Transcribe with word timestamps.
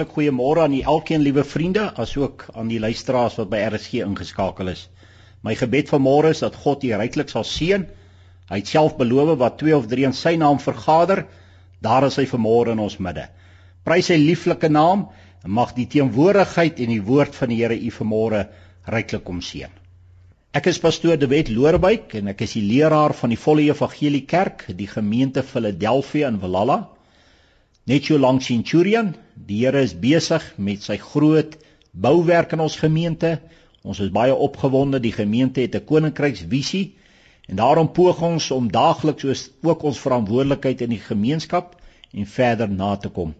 Hartlik 0.00 0.16
goeiemôre 0.16 0.62
aan 0.64 0.72
elkeen 0.80 1.20
liewe 1.20 1.42
vriende, 1.44 1.82
asook 2.00 2.46
aan 2.56 2.70
die 2.72 2.78
luisteraars 2.80 3.34
wat 3.36 3.50
by 3.52 3.58
RSG 3.66 3.98
ingeskakel 4.00 4.70
is. 4.72 4.86
My 5.44 5.52
gebed 5.52 5.92
vir 5.92 6.00
môre 6.00 6.30
is 6.32 6.40
dat 6.40 6.56
God 6.56 6.86
u 6.88 6.94
ryklik 6.96 7.28
sal 7.28 7.44
seën. 7.44 7.84
Hy 8.48 8.60
het 8.62 8.70
self 8.72 8.94
beloof 8.96 9.34
wat 9.42 9.58
twee 9.60 9.76
of 9.76 9.90
drie 9.92 10.06
in 10.08 10.16
sy 10.16 10.38
naam 10.40 10.56
vergader, 10.56 11.26
daar 11.84 12.08
is 12.08 12.16
hy 12.16 12.24
vanmôre 12.32 12.72
in 12.72 12.80
ons 12.80 12.96
midde. 12.96 13.26
Prys 13.84 14.08
sy 14.08 14.16
lieflike 14.16 14.72
naam 14.72 15.04
en 15.44 15.56
mag 15.60 15.76
die 15.76 15.84
teenwoordigheid 15.84 16.80
en 16.80 16.94
die 16.96 17.04
woord 17.04 17.36
van 17.36 17.52
die 17.52 17.60
Here 17.60 17.76
u 17.76 17.92
vanmôre 18.00 18.46
ryklik 18.88 19.28
kom 19.28 19.44
seën. 19.44 19.68
Ek 20.56 20.72
is 20.72 20.80
pastoor 20.80 21.20
De 21.20 21.28
Wet 21.28 21.52
Loorbeek 21.52 22.16
en 22.16 22.32
ek 22.32 22.46
is 22.48 22.56
die 22.56 22.64
leraar 22.64 23.12
van 23.20 23.36
die 23.36 23.42
Volle 23.44 23.68
Evangelie 23.68 24.24
Kerk, 24.24 24.70
die 24.72 24.88
gemeente 24.88 25.44
Philadelphia 25.44 26.32
in 26.32 26.40
Valhalla. 26.40 26.86
Net 27.84 28.08
so 28.08 28.16
lank 28.16 28.40
Centurion, 28.46 29.12
die 29.46 29.64
Here 29.64 29.82
is 29.82 29.94
besig 29.96 30.44
met 30.56 30.82
sy 30.82 30.96
groot 31.00 31.56
bouwerk 31.92 32.52
in 32.52 32.60
ons 32.60 32.76
gemeente. 32.80 33.38
Ons 33.82 34.00
is 34.04 34.12
baie 34.12 34.34
opgewonde, 34.34 35.00
die 35.00 35.14
gemeente 35.16 35.60
het 35.60 35.74
'n 35.74 35.84
koninkryksvisie 35.84 36.96
en 37.48 37.56
daarom 37.56 37.92
poog 37.92 38.22
ons 38.22 38.50
om 38.50 38.70
daagliks 38.70 39.22
soos 39.22 39.50
ook 39.62 39.82
ons 39.82 39.98
verantwoordelikheid 39.98 40.80
in 40.80 40.90
die 40.90 41.02
gemeenskap 41.02 41.76
en 42.12 42.26
verder 42.26 42.68
na 42.68 42.96
te 42.96 43.08
kom. 43.08 43.34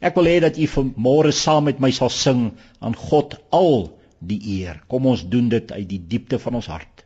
Ek 0.00 0.14
wil 0.14 0.24
hê 0.24 0.40
dat 0.40 0.58
u 0.58 0.66
vanmôre 0.66 1.32
saam 1.32 1.64
met 1.64 1.80
my 1.80 1.90
sal 1.90 2.08
sing 2.08 2.52
aan 2.80 2.96
God 2.96 3.36
al 3.50 3.98
die 4.18 4.40
eer. 4.60 4.82
Kom 4.88 5.06
ons 5.06 5.28
doen 5.28 5.48
dit 5.48 5.72
uit 5.72 5.88
die 5.88 6.00
diepte 6.08 6.38
van 6.38 6.54
ons 6.54 6.66
hart. 6.66 6.99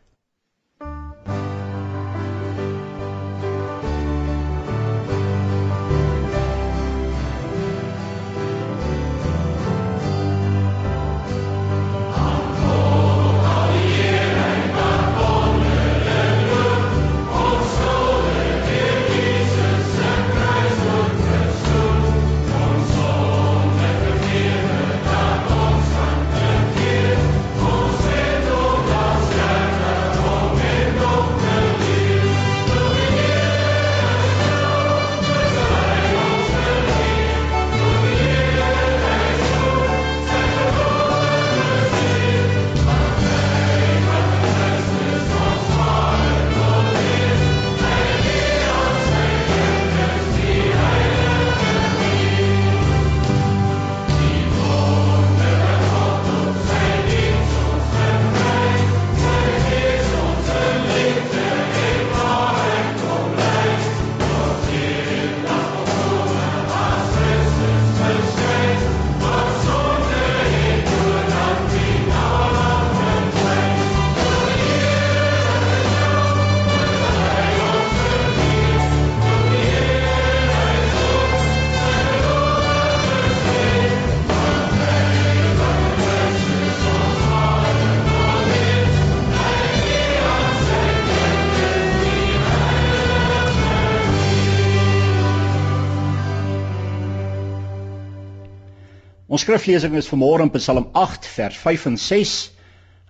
Ons 99.35 99.43
skriflesing 99.43 99.97
is 99.99 100.07
vanmôre 100.07 100.45
in 100.45 100.49
Psalm 100.53 100.85
8 100.95 101.25
vers 101.27 101.55
5 101.59 101.85
en 101.89 101.95
6 101.99 102.33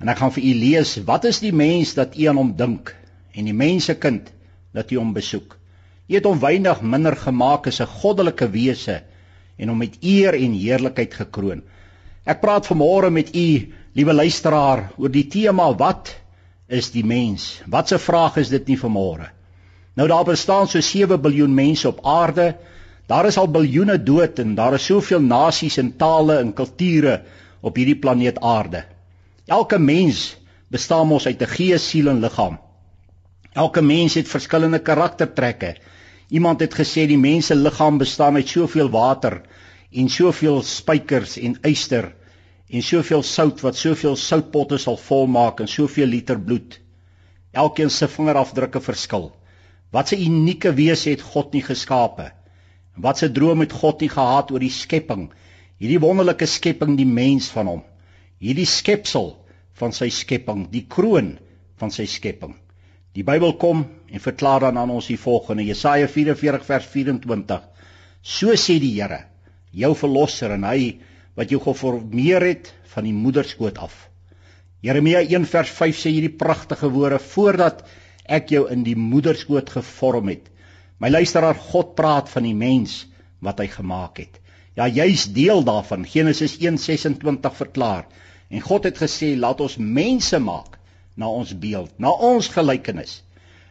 en 0.01 0.09
ek 0.09 0.17
gaan 0.23 0.31
vir 0.33 0.45
u 0.49 0.53
lees 0.57 0.93
wat 1.05 1.27
is 1.29 1.37
die 1.43 1.51
mens 1.53 1.91
dat 1.93 2.15
u 2.17 2.25
aan 2.31 2.39
hom 2.41 2.49
dink 2.57 2.89
en 3.37 3.45
die 3.45 3.53
mensekind 3.53 4.31
dat 4.73 4.89
u 4.89 4.97
hom 4.97 5.11
besoek. 5.13 5.53
U 6.09 6.15
het 6.15 6.25
hom 6.25 6.41
weinig 6.41 6.81
minder 6.81 7.13
gemaak 7.27 7.69
as 7.69 7.77
'n 7.85 7.93
goddelike 8.01 8.47
wese 8.57 8.95
en 9.59 9.69
hom 9.69 9.77
met 9.77 10.01
eer 10.01 10.33
en 10.33 10.57
heerlikheid 10.57 11.13
gekroon. 11.13 11.61
Ek 12.25 12.41
praat 12.41 12.65
vanmôre 12.73 13.13
met 13.13 13.29
u, 13.35 13.73
liewe 13.93 14.13
luisteraar, 14.13 14.89
oor 14.97 15.13
die 15.13 15.27
tema 15.29 15.69
wat 15.77 16.15
is 16.67 16.89
die 16.89 17.05
mens? 17.05 17.61
Wat 17.69 17.91
'n 17.91 18.01
vraag 18.01 18.37
is 18.41 18.49
dit 18.49 18.67
nie 18.67 18.81
vanmôre? 18.81 19.29
Nou 19.93 20.07
daar 20.07 20.25
bestaan 20.25 20.67
so 20.67 20.81
7 20.81 21.21
miljard 21.21 21.53
mense 21.53 21.87
op 21.87 21.99
aarde. 22.01 22.55
Daar 23.05 23.25
is 23.29 23.37
al 23.37 23.51
biljoene 23.53 23.97
dood 24.03 24.39
en 24.41 24.55
daar 24.57 24.73
is 24.73 24.85
soveel 24.89 25.21
nasies 25.21 25.77
en 25.77 25.91
tale 25.97 26.39
en 26.41 26.53
kulture 26.53 27.19
op 27.61 27.75
hierdie 27.77 27.99
planeet 28.01 28.39
Aarde. 28.41 28.85
Elke 29.45 29.77
mens 29.79 30.37
bestaan 30.73 31.07
mos 31.07 31.27
uit 31.27 31.41
'n 31.41 31.53
gees, 31.57 31.89
siel 31.89 32.09
en 32.09 32.19
liggaam. 32.19 32.57
Elke 33.53 33.81
mens 33.81 34.13
het 34.13 34.27
verskillende 34.27 34.79
karaktertrekke. 34.79 35.75
Iemand 36.29 36.59
het 36.59 36.73
gesê 36.73 37.05
die 37.07 37.17
mens 37.17 37.45
se 37.45 37.55
liggaam 37.55 37.97
bestaan 37.97 38.35
uit 38.35 38.49
soveel 38.49 38.89
water 38.89 39.41
en 39.91 40.09
soveel 40.09 40.61
spykers 40.61 41.37
en 41.37 41.57
yster 41.61 42.15
en 42.69 42.81
soveel 42.81 43.23
sout 43.23 43.61
wat 43.61 43.77
soveel 43.77 44.15
soutpotte 44.15 44.77
sal 44.77 44.97
volmaak 44.97 45.59
en 45.59 45.67
soveel 45.67 46.07
liter 46.07 46.39
bloed. 46.39 46.79
Elkeen 47.51 47.89
se 47.89 48.07
vingerafdrukke 48.07 48.81
verskil. 48.81 49.31
Wat 49.91 50.11
'n 50.11 50.21
unieke 50.21 50.73
wese 50.73 51.09
het 51.09 51.21
God 51.21 51.53
nie 51.53 51.61
geskape. 51.61 52.31
Wat 52.95 53.23
'n 53.23 53.33
droom 53.33 53.59
het 53.59 53.73
God 53.73 53.99
nie 54.01 54.09
gehad 54.09 54.51
oor 54.51 54.59
die 54.59 54.71
skepping, 54.71 55.31
hierdie 55.79 55.99
wonderlike 55.99 56.45
skepping, 56.45 56.95
die 56.97 57.05
mens 57.05 57.49
van 57.51 57.67
hom. 57.67 57.83
Hierdie 58.39 58.65
skepsel 58.65 59.35
van 59.73 59.91
sy 59.91 60.09
skepping, 60.09 60.69
die 60.71 60.85
kroon 60.87 61.37
van 61.77 61.91
sy 61.91 62.05
skepping. 62.05 62.55
Die 63.15 63.23
Bybel 63.23 63.53
kom 63.59 63.85
en 64.11 64.19
verklaar 64.19 64.59
dan 64.59 64.77
aan 64.77 64.89
ons 64.89 65.07
die 65.07 65.19
volgende, 65.19 65.65
Jesaja 65.65 66.07
44 66.07 66.65
vers 66.65 66.85
24. 66.85 67.61
So 68.21 68.55
sê 68.55 68.79
die 68.79 68.93
Here, 68.95 69.25
jou 69.71 69.93
verlosser 69.95 70.51
en 70.51 70.63
hy 70.63 70.99
wat 71.35 71.51
jou 71.51 71.59
geformeer 71.59 72.41
het 72.41 72.73
van 72.95 73.03
die 73.03 73.13
moederskoot 73.13 73.77
af. 73.77 74.09
Jeremia 74.81 75.19
1 75.19 75.45
vers 75.45 75.69
5 75.69 75.99
sê 75.99 76.11
hierdie 76.15 76.37
pragtige 76.37 76.89
woorde 76.93 77.19
voordat 77.19 77.83
ek 78.25 78.51
jou 78.51 78.65
in 78.71 78.83
die 78.83 78.95
moederskoot 78.95 79.69
gevorm 79.69 80.29
het 80.31 80.51
My 80.97 81.09
luisteraar, 81.09 81.57
God 81.59 81.95
praat 81.95 82.29
van 82.31 82.45
die 82.47 82.55
mens 82.55 83.01
wat 83.43 83.59
hy 83.59 83.65
gemaak 83.67 84.21
het. 84.21 84.37
Ja, 84.79 84.87
jy's 84.87 85.25
deel 85.35 85.63
daarvan. 85.67 86.05
Genesis 86.07 86.55
1:26 86.59 87.55
verklaar. 87.55 88.05
En 88.49 88.61
God 88.61 88.83
het 88.83 88.97
gesê, 88.97 89.35
"Laat 89.35 89.61
ons 89.61 89.75
mense 89.77 90.39
maak 90.39 90.77
na 91.15 91.27
ons 91.27 91.51
beeld, 91.59 91.91
na 91.99 92.09
ons 92.09 92.47
gelykenis. 92.47 93.23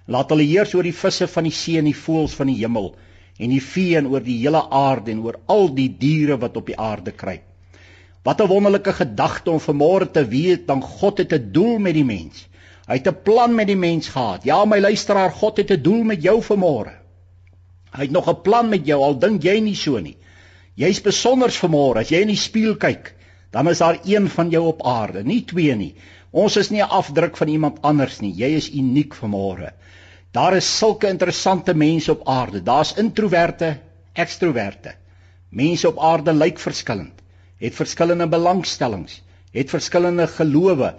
Laat 0.06 0.30
hulle 0.30 0.44
heers 0.44 0.74
oor 0.74 0.82
die 0.82 0.92
visse 0.92 1.26
van 1.26 1.44
die 1.44 1.52
see 1.52 1.78
en 1.78 1.84
die 1.84 1.96
voëls 1.96 2.34
van 2.34 2.46
die 2.46 2.58
hemel 2.60 2.94
en 3.38 3.50
die 3.50 3.62
vee 3.62 3.96
en 3.96 4.06
oor 4.06 4.20
die 4.20 4.38
hele 4.38 4.70
aarde 4.70 5.10
en 5.10 5.20
oor 5.24 5.40
al 5.46 5.74
die 5.74 5.88
diere 5.88 6.36
wat 6.36 6.56
op 6.56 6.66
die 6.66 6.78
aarde 6.78 7.12
kruip." 7.12 7.44
Wat 8.22 8.40
'n 8.40 8.48
wonderlike 8.48 8.92
gedagte 8.92 9.50
om 9.50 9.60
vanmôre 9.60 10.10
te 10.10 10.28
weet, 10.28 10.66
dan 10.66 10.82
God 10.82 11.18
het 11.18 11.32
'n 11.32 11.52
doel 11.52 11.78
met 11.78 11.94
die 11.94 12.04
mens. 12.04 12.48
Hy 12.86 12.94
het 12.94 13.08
'n 13.08 13.22
plan 13.22 13.54
met 13.54 13.66
die 13.66 13.76
mens 13.76 14.08
gehad. 14.08 14.44
Ja, 14.44 14.64
my 14.64 14.78
luisteraar, 14.78 15.30
God 15.30 15.56
het 15.56 15.70
'n 15.70 15.82
doel 15.82 16.02
met 16.02 16.22
jou 16.22 16.42
vanmôre. 16.42 17.03
Hy 17.94 18.08
het 18.08 18.10
nog 18.10 18.28
'n 18.28 18.42
plan 18.42 18.68
met 18.68 18.86
jou 18.86 19.02
al 19.02 19.18
dink 19.18 19.42
jy 19.42 19.60
nie 19.60 19.76
so 19.76 19.98
nie. 19.98 20.16
Jy's 20.74 21.00
besonders 21.00 21.58
vanmôre 21.58 22.00
as 22.00 22.08
jy 22.10 22.20
in 22.20 22.32
die 22.32 22.36
spieël 22.36 22.76
kyk, 22.76 23.14
dan 23.50 23.68
is 23.68 23.78
daar 23.78 23.98
een 24.04 24.28
van 24.28 24.50
jou 24.50 24.66
op 24.66 24.82
aarde, 24.82 25.22
nie 25.22 25.44
twee 25.44 25.74
nie. 25.74 25.94
Ons 26.32 26.56
is 26.56 26.70
nie 26.70 26.82
'n 26.82 26.90
afdruk 26.90 27.36
van 27.36 27.48
iemand 27.48 27.82
anders 27.82 28.20
nie. 28.20 28.32
Jy 28.32 28.56
is 28.56 28.70
uniek 28.70 29.14
vanmôre. 29.14 29.70
Daar 30.32 30.56
is 30.56 30.78
sulke 30.78 31.08
interessante 31.08 31.74
mense 31.74 32.10
op 32.12 32.28
aarde. 32.28 32.62
Daar's 32.62 32.94
introverte, 32.96 33.78
ekstroverte. 34.12 34.94
Mense 35.48 35.88
op 35.88 35.98
aarde 35.98 36.32
lyk 36.32 36.58
verskillend, 36.58 37.22
het 37.58 37.74
verskillende 37.74 38.26
belangstellings, 38.28 39.22
het 39.52 39.70
verskillende 39.70 40.26
gelowe 40.26 40.94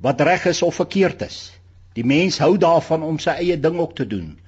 wat 0.00 0.20
reg 0.20 0.44
is 0.44 0.62
of 0.62 0.74
verkeerd 0.74 1.22
is. 1.22 1.52
Die 1.92 2.04
mens 2.04 2.38
hou 2.38 2.58
daarvan 2.58 3.02
om 3.02 3.18
sy 3.18 3.30
eie 3.30 3.60
ding 3.60 3.78
ook 3.78 3.94
te 3.96 4.06
doen. 4.06 4.38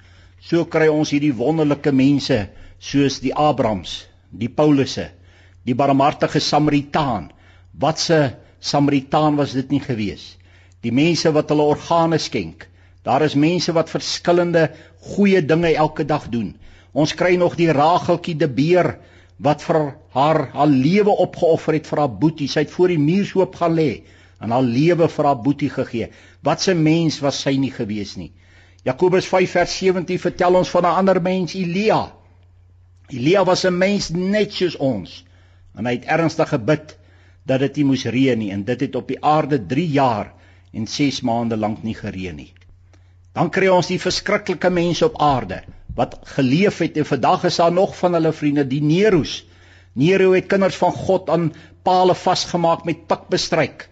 So 0.43 0.65
kry 0.65 0.89
ons 0.91 1.09
hierdie 1.09 1.33
wonderlike 1.33 1.91
mense 1.91 2.49
soos 2.79 3.19
die 3.23 3.33
Abrahams, 3.33 4.07
die 4.31 4.49
Paulusse, 4.49 5.11
Die 5.63 5.75
barmhartige 5.79 6.41
Samaritaan. 6.43 7.31
Wat 7.79 7.99
'n 8.09 8.35
Samaritaan 8.59 9.35
was 9.35 9.53
dit 9.53 9.69
nie 9.71 9.79
gewees. 9.79 10.37
Die 10.81 10.91
mense 10.91 11.31
wat 11.31 11.49
hulle 11.49 11.63
organe 11.63 12.17
skenk. 12.17 12.67
Daar 13.03 13.21
is 13.21 13.35
mense 13.35 13.71
wat 13.73 13.89
verskillende 13.89 14.71
goeie 14.99 15.41
dinge 15.45 15.75
elke 15.75 16.05
dag 16.05 16.27
doen. 16.29 16.55
Ons 16.91 17.15
kry 17.15 17.35
nog 17.35 17.55
die 17.55 17.71
Rageltjie 17.71 18.35
de 18.35 18.47
Beer 18.47 18.97
wat 19.37 19.61
vir 19.61 19.95
haar 20.09 20.49
haar 20.53 20.67
lewe 20.67 21.09
opgeoffer 21.09 21.73
het 21.73 21.87
vir 21.87 21.99
haar 21.99 22.19
boetie. 22.19 22.47
Sy 22.47 22.59
het 22.59 22.71
voor 22.71 22.87
die 22.87 22.99
muur 22.99 23.25
soop 23.25 23.55
gaan 23.55 23.75
lê 23.75 24.03
en 24.39 24.51
haar 24.51 24.63
lewe 24.63 25.07
vir 25.07 25.25
haar 25.25 25.41
boetie 25.41 25.69
gegee. 25.69 26.09
Wat 26.43 26.67
'n 26.67 26.83
mens 26.83 27.19
was 27.19 27.41
sy 27.41 27.55
nie 27.57 27.71
gewees 27.71 28.17
nie. 28.17 28.31
Jakobus 28.83 29.27
5 29.31 29.51
vers 29.51 29.77
17 29.79 30.19
vertel 30.19 30.55
ons 30.59 30.69
van 30.69 30.83
'n 30.83 30.97
ander 30.99 31.21
mens, 31.21 31.53
Elia. 31.53 32.11
Elia 33.07 33.43
was 33.45 33.63
'n 33.65 33.77
mens 33.77 34.09
net 34.09 34.53
soos 34.53 34.75
ons. 34.75 35.23
En 35.75 35.85
hy 35.85 35.93
het 35.93 36.05
ernstig 36.05 36.49
gebid 36.49 36.97
dat 37.45 37.59
dit 37.59 37.75
nie 37.75 37.85
moes 37.85 38.05
reën 38.05 38.39
nie 38.39 38.51
en 38.51 38.63
dit 38.63 38.79
het 38.79 38.95
op 38.95 39.07
die 39.07 39.23
aarde 39.23 39.65
3 39.65 39.87
jaar 39.87 40.33
en 40.73 40.87
6 40.87 41.21
maande 41.21 41.57
lank 41.57 41.83
nie 41.83 41.95
gereën 41.95 42.35
nie. 42.35 42.53
Dan 43.33 43.49
kry 43.49 43.67
ons 43.67 43.87
die 43.87 43.99
verskriklike 43.99 44.69
mense 44.69 45.05
op 45.05 45.21
aarde 45.21 45.63
wat 45.95 46.19
geleef 46.35 46.77
het 46.77 46.97
en 46.97 47.05
vandag 47.05 47.43
is 47.43 47.55
daar 47.55 47.71
nog 47.71 47.97
van 47.97 48.13
hulle 48.13 48.33
vriende, 48.33 48.67
die 48.67 48.81
Nero's. 48.81 49.45
Nero 49.93 50.31
het 50.33 50.47
kinders 50.49 50.75
van 50.75 50.91
God 50.91 51.29
aan 51.29 51.53
palle 51.83 52.15
vasgemaak 52.15 52.85
met 52.85 53.07
pikbestryk. 53.07 53.89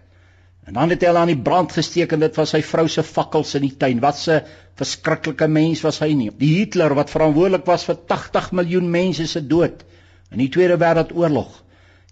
En 0.66 0.76
dan 0.78 0.92
het 0.94 1.02
hy 1.02 1.10
aan 1.10 1.32
die 1.32 1.42
brand 1.42 1.72
gesteek 1.74 2.12
en 2.14 2.22
dit 2.22 2.36
was 2.38 2.52
sy 2.54 2.60
vrou 2.62 2.86
se 2.88 3.02
fakkels 3.02 3.56
in 3.58 3.64
die 3.66 3.76
tuin. 3.76 4.00
Wat 4.00 4.20
'n 4.28 4.42
verskriklike 4.78 5.48
mens 5.48 5.82
was 5.82 5.98
hy 5.98 6.12
nie. 6.14 6.30
Die 6.30 6.54
Hitler 6.58 6.94
wat 6.94 7.10
verantwoordelik 7.10 7.66
was 7.66 7.84
vir 7.84 7.96
80 8.06 8.52
miljoen 8.52 8.90
mense 8.90 9.26
se 9.26 9.46
dood 9.46 9.82
in 10.30 10.38
die 10.38 10.48
Tweede 10.48 10.78
Wêreldoorlog. 10.78 11.62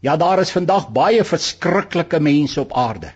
Ja, 0.02 0.16
daar 0.16 0.40
is 0.40 0.50
vandag 0.50 0.90
baie 0.92 1.24
verskriklike 1.24 2.20
mense 2.20 2.60
op 2.60 2.72
aarde. 2.72 3.12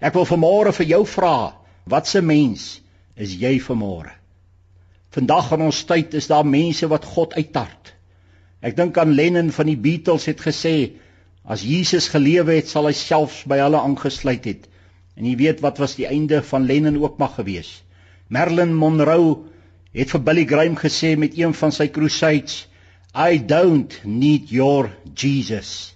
Ek 0.00 0.14
wil 0.14 0.26
vanmôre 0.26 0.72
vir 0.72 0.86
jou 0.86 1.06
vra, 1.06 1.54
wat 1.84 2.14
'n 2.14 2.26
mens 2.26 2.80
is 3.16 3.34
jy 3.34 3.60
vanmôre? 3.60 4.10
Vandag 5.10 5.52
in 5.52 5.60
ons 5.60 5.84
tyd 5.84 6.14
is 6.14 6.26
daar 6.26 6.46
mense 6.46 6.88
wat 6.88 7.04
God 7.04 7.34
uittart. 7.34 7.92
Ek 8.62 8.76
dink 8.76 8.98
aan 8.98 9.14
Lennon 9.14 9.50
van 9.50 9.66
die 9.66 9.76
Beatles 9.76 10.24
het 10.24 10.40
gesê 10.40 10.92
As 11.44 11.62
Jesus 11.66 12.08
gelewe 12.08 12.54
het, 12.54 12.68
sal 12.70 12.86
hy 12.86 12.94
selfs 12.94 13.42
by 13.50 13.58
hulle 13.58 13.80
aangesluit 13.82 14.44
het. 14.46 14.68
En 15.18 15.26
jy 15.26 15.36
weet 15.36 15.62
wat 15.64 15.80
was 15.82 15.96
die 15.98 16.06
einde 16.06 16.42
van 16.46 16.66
Lennon 16.66 17.00
ook 17.02 17.18
mag 17.18 17.34
gewees. 17.40 17.82
Marilyn 18.32 18.74
Monroe 18.74 19.42
het 19.92 20.12
vir 20.14 20.22
Billy 20.24 20.44
Graham 20.48 20.78
gesê 20.80 21.16
met 21.18 21.34
een 21.36 21.52
van 21.54 21.74
sy 21.74 21.88
crusades, 21.92 22.66
I 23.12 23.36
don't 23.36 23.98
need 24.04 24.48
your 24.48 24.88
Jesus. 25.14 25.92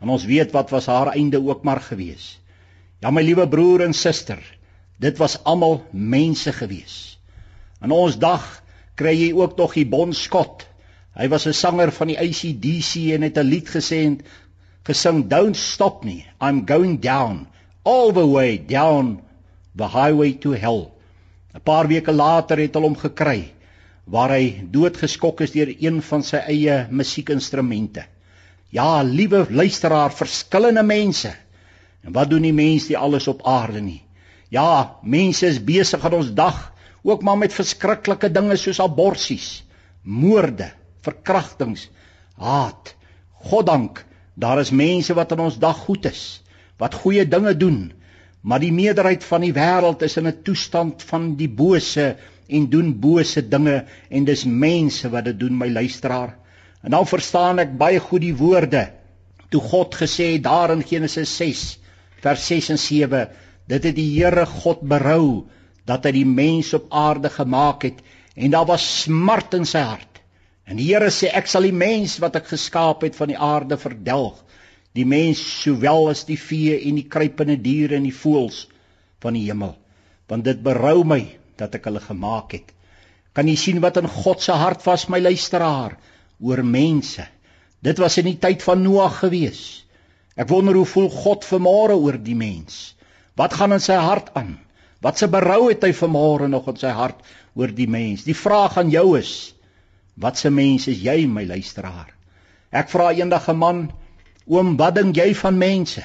En 0.00 0.08
ons 0.14 0.24
weet 0.24 0.54
wat 0.54 0.70
was 0.72 0.86
haar 0.88 1.12
einde 1.12 1.42
ook 1.42 1.66
maar 1.66 1.82
gewees. 1.84 2.38
Ja 3.02 3.10
my 3.10 3.22
liewe 3.22 3.44
broer 3.50 3.84
en 3.84 3.92
suster, 3.94 4.40
dit 4.98 5.18
was 5.18 5.36
almal 5.44 5.82
mense 5.92 6.52
gewees. 6.56 7.18
In 7.84 7.92
ons 7.94 8.16
dag 8.18 8.46
kry 8.98 9.12
jy 9.14 9.28
ook 9.36 9.58
tog 9.58 9.76
die 9.76 9.86
Bon 9.86 10.14
Scott. 10.14 10.64
Hy 11.18 11.28
was 11.28 11.46
'n 11.46 11.54
sanger 11.54 11.92
van 11.92 12.08
die 12.08 12.18
ACDC 12.18 13.12
en 13.14 13.22
het 13.22 13.38
'n 13.38 13.46
lied 13.46 13.68
gesê 13.68 14.00
gesing 14.88 15.28
don't 15.28 15.56
stop 15.56 16.04
me. 16.04 16.24
I'm 16.40 16.64
going 16.64 16.96
down 17.04 17.46
all 17.84 18.12
the 18.12 18.26
way 18.26 18.56
down 18.56 19.20
the 19.76 19.88
highway 19.88 20.32
to 20.44 20.56
hell. 20.56 20.92
'n 21.54 21.60
paar 21.60 21.88
weke 21.88 22.12
later 22.12 22.56
het 22.56 22.74
hulle 22.74 22.88
hom 22.88 22.96
gekry 22.96 23.52
waar 24.08 24.32
hy 24.32 24.64
doodgeskok 24.72 25.42
is 25.44 25.52
deur 25.52 25.68
een 25.68 26.00
van 26.02 26.24
sy 26.24 26.40
eie 26.54 26.86
musiekinstrumente. 26.90 28.06
Ja 28.72 29.02
liewe 29.02 29.44
luisteraar 29.50 30.12
verskillende 30.12 30.82
mense. 30.82 31.32
En 32.04 32.12
wat 32.12 32.30
doen 32.30 32.42
die 32.48 32.56
mense 32.56 32.92
die 32.92 32.98
alles 32.98 33.28
op 33.28 33.44
aarde 33.44 33.80
nie? 33.84 34.02
Ja 34.48 34.96
mense 35.02 35.46
is 35.46 35.60
besig 35.60 36.04
aan 36.04 36.20
ons 36.22 36.32
dag 36.32 36.72
ook 37.04 37.22
maar 37.22 37.38
met 37.38 37.52
verskriklike 37.52 38.32
dinge 38.32 38.56
soos 38.56 38.80
aborsies 38.80 39.64
moorde 40.02 40.70
verkrachtings 41.04 41.88
haat 42.40 42.94
goddank 43.50 44.04
Daar 44.38 44.60
is 44.62 44.70
mense 44.70 45.14
wat 45.18 45.32
in 45.34 45.42
ons 45.42 45.58
dag 45.58 45.76
goed 45.86 46.06
is, 46.06 46.42
wat 46.78 46.94
goeie 46.94 47.24
dinge 47.26 47.56
doen, 47.58 47.78
maar 48.40 48.62
die 48.62 48.72
meerderheid 48.72 49.24
van 49.26 49.42
die 49.42 49.54
wêreld 49.54 50.02
is 50.06 50.16
in 50.16 50.28
'n 50.30 50.42
toestand 50.46 51.02
van 51.02 51.34
die 51.36 51.48
bose 51.48 52.16
en 52.46 52.68
doen 52.70 52.92
bose 53.00 53.42
dinge 53.48 53.84
en 54.08 54.24
dis 54.24 54.44
mense 54.44 55.08
wat 55.10 55.24
dit 55.24 55.40
doen 55.40 55.58
my 55.58 55.68
luisteraar. 55.68 56.36
En 56.82 56.90
dan 56.90 57.06
verstaan 57.06 57.58
ek 57.58 57.76
baie 57.78 57.98
goed 58.00 58.22
die 58.22 58.36
woorde 58.36 58.88
toe 59.50 59.60
God 59.60 59.94
gesê 59.96 60.32
het 60.36 60.44
daar 60.44 60.70
in 60.74 60.84
Genesis 60.86 61.36
6 61.36 61.78
vers 62.22 62.46
6 62.46 62.70
en 62.74 62.78
7 62.78 63.28
dit 63.68 63.84
het 63.84 63.96
die 63.96 64.10
Here 64.18 64.46
God 64.46 64.80
berou 64.80 65.48
dat 65.88 66.04
hy 66.04 66.12
die 66.20 66.28
mens 66.28 66.74
op 66.76 66.88
aarde 66.92 67.30
gemaak 67.32 67.86
het 67.88 68.02
en 68.36 68.52
daar 68.52 68.68
was 68.68 68.84
smart 69.02 69.54
in 69.56 69.64
sy 69.68 69.82
hart 69.84 70.17
En 70.68 70.76
die 70.76 70.90
Here 70.90 71.08
sê 71.08 71.30
ek 71.32 71.48
sal 71.48 71.64
die 71.64 71.72
mens 71.72 72.18
wat 72.20 72.36
ek 72.36 72.50
geskaap 72.50 73.06
het 73.06 73.16
van 73.16 73.32
die 73.32 73.40
aarde 73.40 73.78
verdelg, 73.80 74.36
die 74.92 75.06
mens 75.08 75.40
sowel 75.40 76.10
as 76.10 76.26
die 76.28 76.36
vee 76.40 76.76
en 76.90 76.98
die 77.00 77.08
kruipende 77.08 77.56
diere 77.64 77.96
en 77.96 78.04
die 78.04 78.14
voëls 78.14 78.66
van 79.24 79.36
die 79.38 79.46
hemel, 79.46 79.72
want 80.28 80.44
dit 80.44 80.60
berou 80.64 81.06
my 81.08 81.22
dat 81.58 81.74
ek 81.78 81.88
hulle 81.88 82.04
gemaak 82.04 82.52
het. 82.58 82.68
Kan 83.32 83.48
jy 83.48 83.56
sien 83.56 83.80
wat 83.80 83.96
in 84.00 84.08
God 84.10 84.44
se 84.44 84.52
hart 84.60 84.84
was 84.84 85.08
my 85.08 85.20
luisteraar 85.24 85.96
oor 86.44 86.62
mense? 86.66 87.24
Dit 87.80 88.00
was 88.02 88.18
in 88.20 88.28
die 88.28 88.38
tyd 88.42 88.64
van 88.66 88.82
Noag 88.82 89.20
gewees. 89.22 89.62
Ek 90.38 90.50
wonder 90.50 90.76
hoe 90.76 90.86
voel 90.86 91.08
God 91.10 91.46
vanmôre 91.46 91.96
oor 91.96 92.18
die 92.20 92.36
mens? 92.38 92.96
Wat 93.38 93.54
gaan 93.54 93.72
in 93.76 93.82
sy 93.82 93.96
hart 93.98 94.34
aan? 94.38 94.56
Wat 95.00 95.18
se 95.18 95.28
berou 95.30 95.68
het 95.68 95.84
hy 95.86 95.92
vanmôre 95.94 96.48
nog 96.50 96.66
in 96.72 96.80
sy 96.80 96.90
hart 96.92 97.22
oor 97.54 97.72
die 97.74 97.88
mens? 97.88 98.26
Die 98.26 98.36
vraag 98.36 98.80
aan 98.82 98.90
jou 98.90 99.12
is: 99.18 99.54
Wat 100.18 100.44
'n 100.44 100.54
mens 100.54 100.86
is 100.88 101.00
jy, 101.02 101.26
my 101.26 101.44
luisteraar? 101.46 102.14
Ek 102.70 102.88
vra 102.90 103.12
eendag 103.12 103.48
'n 103.48 103.56
man, 103.56 103.92
oom, 104.46 104.76
wat 104.76 104.94
dink 104.94 105.16
jy 105.16 105.34
van 105.34 105.58
mense? 105.58 106.02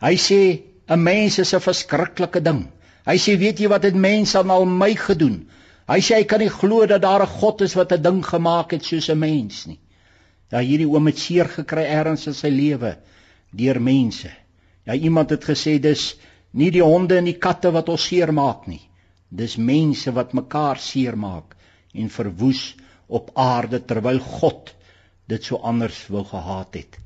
Hy 0.00 0.14
sê 0.16 0.62
'n 0.88 1.02
mens 1.02 1.38
is 1.38 1.54
'n 1.54 1.60
verskriklike 1.60 2.42
ding. 2.42 2.66
Hy 3.06 3.16
sê, 3.16 3.38
weet 3.38 3.58
jy 3.58 3.68
wat 3.68 3.82
het 3.82 3.94
mense 3.94 4.38
aan 4.38 4.50
al 4.50 4.66
my 4.66 4.94
gedoen? 4.94 5.48
Hy 5.88 6.00
sê 6.00 6.16
hy 6.16 6.24
kan 6.24 6.40
nie 6.40 6.50
glo 6.50 6.86
dat 6.86 7.02
daar 7.02 7.22
'n 7.22 7.26
God 7.40 7.60
is 7.60 7.74
wat 7.74 7.92
'n 7.92 8.02
ding 8.02 8.24
gemaak 8.26 8.70
het 8.70 8.84
soos 8.84 9.08
'n 9.08 9.18
mens 9.18 9.66
nie. 9.66 9.78
Ja, 10.50 10.58
hierdie 10.58 10.88
oom 10.88 11.06
het 11.06 11.18
seer 11.18 11.48
gekry 11.48 11.84
ergens 11.84 12.26
in 12.26 12.34
sy 12.34 12.48
lewe 12.48 12.98
deur 13.52 13.80
mense. 13.80 14.30
Ja, 14.84 14.94
iemand 14.94 15.30
het 15.30 15.44
gesê 15.44 15.78
dis 15.80 16.16
nie 16.52 16.70
die 16.70 16.82
honde 16.82 17.16
en 17.16 17.24
die 17.24 17.38
katte 17.38 17.70
wat 17.70 17.88
ons 17.88 18.06
seermaak 18.06 18.66
nie. 18.66 18.80
Dis 19.30 19.56
mense 19.56 20.12
wat 20.12 20.32
mekaar 20.32 20.78
seermaak 20.78 21.56
en 21.94 22.10
verwoes 22.10 22.74
op 23.08 23.30
aarde 23.34 23.80
terwyl 23.84 24.20
God 24.20 24.74
dit 25.28 25.44
so 25.44 25.56
anders 25.56 26.06
wou 26.12 26.24
gehad 26.24 26.76
het. 26.76 26.98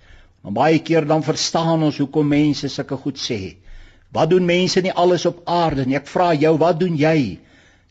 Maar 0.42 0.52
baie 0.52 0.78
keer 0.82 1.06
dan 1.06 1.22
verstaan 1.22 1.82
ons 1.82 1.98
hoekom 2.02 2.28
mense 2.28 2.68
sulke 2.68 2.98
goed 2.98 3.18
sê. 3.18 3.56
Wat 4.12 4.30
doen 4.30 4.44
mense 4.44 4.82
nie 4.82 4.92
alles 4.92 5.24
op 5.26 5.40
aarde 5.48 5.86
nie? 5.86 5.96
Ek 5.96 6.10
vra 6.10 6.32
jou, 6.34 6.56
wat 6.60 6.80
doen 6.80 6.98
jy 6.98 7.38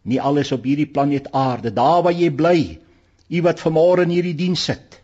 nie 0.03 0.19
alles 0.21 0.51
op 0.51 0.65
hierdie 0.65 0.89
planeet 0.89 1.31
Aarde? 1.31 1.71
Daar 1.73 2.01
waar 2.05 2.15
jy 2.15 2.29
bly, 2.33 2.79
u 3.29 3.41
wat 3.45 3.61
vanmôre 3.61 4.05
in 4.05 4.13
hierdie 4.15 4.37
diens 4.37 4.63
sit. 4.69 4.99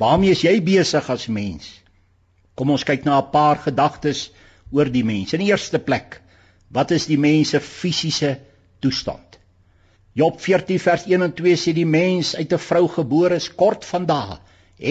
Waarmee 0.00 0.32
is 0.36 0.44
jy 0.44 0.58
besig 0.64 1.08
as 1.10 1.28
mens? 1.28 1.68
Kom 2.56 2.70
ons 2.70 2.84
kyk 2.84 3.04
na 3.04 3.18
'n 3.20 3.30
paar 3.32 3.58
gedagtes 3.64 4.30
oor 4.72 4.88
die 4.88 5.04
mens. 5.04 5.32
In 5.32 5.40
die 5.40 5.52
eerste 5.52 5.78
plek, 5.78 6.20
wat 6.70 6.90
is 6.90 7.06
die 7.06 7.18
mens 7.18 7.50
se 7.50 7.60
fisiese 7.60 8.38
toestand? 8.80 9.31
Job 10.12 10.40
14 10.44 10.80
vers 10.84 11.06
1 11.08 11.22
en 11.24 11.32
2 11.32 11.56
sê 11.56 11.72
die 11.72 11.88
mens 11.88 12.34
uit 12.36 12.52
'n 12.52 12.60
vrou 12.60 12.88
gebore 12.88 13.36
is 13.40 13.48
kort 13.48 13.84
van 13.88 14.04
dae 14.06 14.36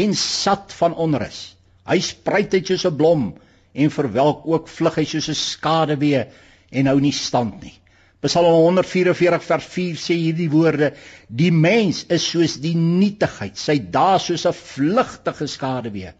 en 0.01 0.15
sat 0.17 0.73
van 0.73 0.95
onrus. 0.95 1.55
Hy 1.85 1.99
spruit 1.99 2.53
uit 2.53 2.67
soos 2.67 2.85
'n 2.85 2.97
blom 2.97 3.27
en 3.73 3.93
verwelk 3.93 4.47
ook 4.47 4.67
vlug 4.67 4.95
hy 4.95 5.05
soos 5.05 5.29
'n 5.29 5.37
skaduwee 5.37 6.25
en 6.71 6.87
hou 6.87 6.99
nie 6.99 7.13
stand 7.13 7.61
nie. 7.61 7.77
Psalm 8.21 8.53
144 8.53 9.43
vers 9.43 9.65
4 9.65 9.95
sê 9.95 10.15
hierdie 10.17 10.49
woorde: 10.49 10.93
Die 11.27 11.51
mens 11.51 12.05
is 12.09 12.25
soos 12.25 12.57
die 12.57 12.75
nietigheid, 12.75 13.57
sy 13.57 13.77
dae 13.77 14.17
soos 14.19 14.45
'n 14.45 14.53
vlugtige 14.53 15.47
skaduwee. 15.47 16.13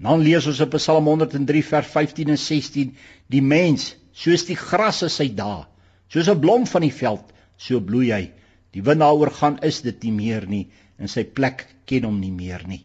Dan 0.00 0.20
lees 0.20 0.46
ons 0.46 0.60
op 0.60 0.70
Psalm 0.70 1.04
103 1.04 1.62
vers 1.62 1.86
15 1.86 2.28
en 2.28 2.38
16: 2.38 2.96
Die 3.28 3.42
mens 3.42 3.94
soos 4.12 4.44
die 4.44 4.56
gras 4.56 5.02
is 5.02 5.16
sy 5.16 5.28
dae, 5.28 5.66
soos 6.08 6.28
'n 6.28 6.40
blom 6.40 6.66
van 6.66 6.82
die 6.82 6.92
veld 6.92 7.31
so 7.62 7.80
bloei 7.80 8.10
hy. 8.12 8.24
Die 8.74 8.82
wind 8.84 9.04
daaroor 9.04 9.30
gaan 9.36 9.58
is 9.62 9.82
dit 9.86 10.08
nie 10.08 10.14
meer 10.16 10.46
nie 10.48 10.64
en 10.98 11.10
sy 11.10 11.24
plek 11.24 11.66
ken 11.86 12.06
hom 12.08 12.18
nie 12.20 12.32
meer 12.34 12.64
nie. 12.68 12.84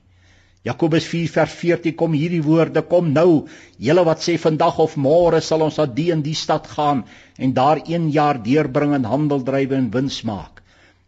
Jakobus 0.67 1.05
4 1.07 1.29
vers 1.31 1.53
14 1.61 1.95
kom 1.95 2.15
hierdie 2.17 2.43
woorde 2.43 2.81
kom 2.91 3.13
nou 3.15 3.45
julle 3.87 4.03
wat 4.07 4.23
sê 4.25 4.35
vandag 4.41 4.81
of 4.83 4.97
môre 4.99 5.39
sal 5.45 5.63
ons 5.63 5.77
na 5.79 5.85
die 5.99 6.09
en 6.11 6.23
die 6.25 6.35
stad 6.35 6.67
gaan 6.73 7.05
en 7.37 7.53
daar 7.55 7.79
1 7.85 8.09
jaar 8.15 8.41
deurbring 8.43 8.95
en 8.97 9.07
handel 9.07 9.45
drywe 9.47 9.77
en 9.77 9.89
wins 9.93 10.19
maak. 10.27 10.61